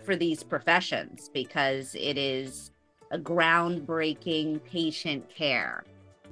for 0.05 0.17
these 0.17 0.43
professions 0.43 1.31
because 1.35 1.95
it 1.95 2.17
is 2.17 2.71
a 3.11 3.19
groundbreaking 3.19 4.65
patient 4.65 5.29
care 5.29 5.85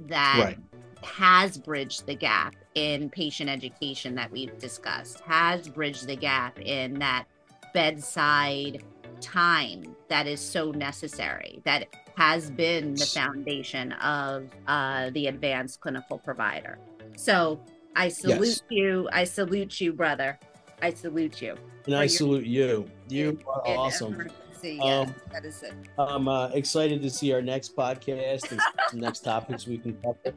that 0.07 0.39
Right. 0.39 0.57
has 1.03 1.59
bridged 1.59 2.07
the 2.07 2.15
gap 2.15 2.55
in 2.73 3.07
patient 3.09 3.51
education 3.51 4.15
that 4.15 4.31
we've 4.31 4.57
discussed, 4.57 5.19
has 5.19 5.69
bridged 5.69 6.07
the 6.07 6.15
gap 6.15 6.59
in 6.59 6.97
that 6.99 7.25
bedside 7.71 8.83
time 9.21 9.95
that 10.07 10.25
is 10.25 10.39
so 10.39 10.71
necessary, 10.71 11.61
that 11.65 11.87
has 12.17 12.49
been 12.49 12.95
the 12.95 13.05
foundation 13.05 13.91
of 13.93 14.49
uh, 14.67 15.11
the 15.11 15.27
advanced 15.27 15.81
clinical 15.81 16.17
provider. 16.17 16.79
So 17.15 17.59
I 17.95 18.09
salute 18.09 18.39
Yes. 18.47 18.61
you. 18.69 19.09
I 19.11 19.23
salute 19.23 19.79
you, 19.81 19.93
brother. 19.93 20.39
I 20.81 20.93
salute 20.93 21.41
you. 21.41 21.55
And 21.85 21.95
I 21.95 22.01
your- 22.03 22.09
salute 22.09 22.45
you. 22.45 22.89
You 23.07 23.39
are 23.47 23.61
awesome. 23.67 24.13
emergency. 24.13 24.79
Yes, 24.81 25.09
Um, 25.09 25.15
that 25.31 25.45
is 25.45 25.61
it. 25.63 25.73
I'm 25.97 26.27
uh, 26.27 26.47
excited 26.49 27.01
to 27.03 27.09
see 27.09 27.31
our 27.33 27.41
next 27.41 27.75
podcast 27.75 28.51
and 28.51 28.59
some 28.89 28.99
next 28.99 29.19
topics 29.19 29.67
we 29.67 29.77
can 29.77 29.95
cover. 30.01 30.35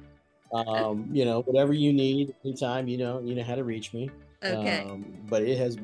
Um, 0.52 1.08
you 1.12 1.24
know, 1.24 1.40
whatever 1.42 1.72
you 1.72 1.92
need, 1.92 2.34
anytime, 2.44 2.88
you 2.88 2.98
know, 2.98 3.20
you 3.20 3.34
know 3.34 3.42
how 3.42 3.54
to 3.54 3.64
reach 3.64 3.92
me. 3.92 4.10
Okay. 4.44 4.80
Um, 4.88 5.04
but 5.28 5.42
it 5.42 5.58
has. 5.58 5.76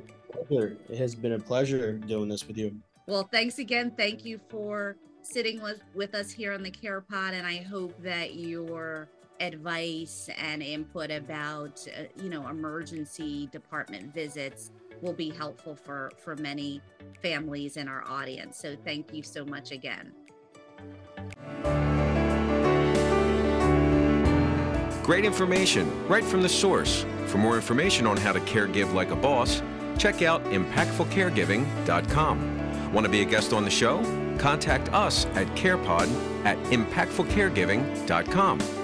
It 0.51 0.99
has 0.99 1.15
been 1.15 1.33
a 1.33 1.39
pleasure 1.39 1.93
doing 1.93 2.29
this 2.29 2.47
with 2.47 2.57
you. 2.59 2.77
Well, 3.07 3.29
thanks 3.31 3.59
again. 3.61 3.93
Thank 3.97 4.25
you 4.25 4.41
for 4.49 4.97
sitting 5.23 5.63
with, 5.63 5.81
with 5.95 6.15
us 6.15 6.31
here 6.31 6.53
on 6.53 6.63
the 6.63 6.71
Care 6.71 7.01
Pod, 7.01 7.35
and 7.35 7.47
I 7.47 7.59
hope 7.59 7.95
that 8.03 8.35
your 8.35 9.09
advice 9.45 10.31
and 10.39 10.63
input 10.63 11.11
about 11.11 11.87
uh, 11.97 12.03
you 12.23 12.31
know 12.31 12.49
emergency 12.49 13.49
department 13.49 14.15
visits 14.15 14.71
will 15.01 15.13
be 15.13 15.31
helpful 15.31 15.75
for 15.75 16.13
for 16.17 16.37
many 16.37 16.81
families 17.23 17.77
in 17.77 17.89
our 17.89 18.09
audience. 18.09 18.57
So 18.59 18.77
thank 18.85 19.13
you 19.13 19.23
so 19.23 19.45
much 19.45 19.71
again. 19.71 20.13
Great 25.03 25.27
information 25.27 26.09
right 26.09 26.25
from 26.25 26.43
the 26.43 26.49
source. 26.49 27.05
For 27.27 27.37
more 27.39 27.57
information 27.57 28.07
on 28.07 28.17
how 28.17 28.33
to 28.33 28.41
care 28.41 28.67
give 28.67 28.95
like 28.95 29.11
a 29.11 29.17
boss, 29.17 29.63
check 29.99 30.23
out 30.23 30.43
impactfulcaregiving.com. 30.45 32.93
Want 32.93 33.05
to 33.05 33.11
be 33.11 33.21
a 33.21 33.25
guest 33.25 33.53
on 33.53 33.65
the 33.65 33.71
show? 33.71 34.03
Contact 34.39 34.93
us 34.93 35.27
at 35.35 35.47
CarePod 35.49 36.09
at 36.45 36.57
impactfulcaregiving.com. 36.65 38.84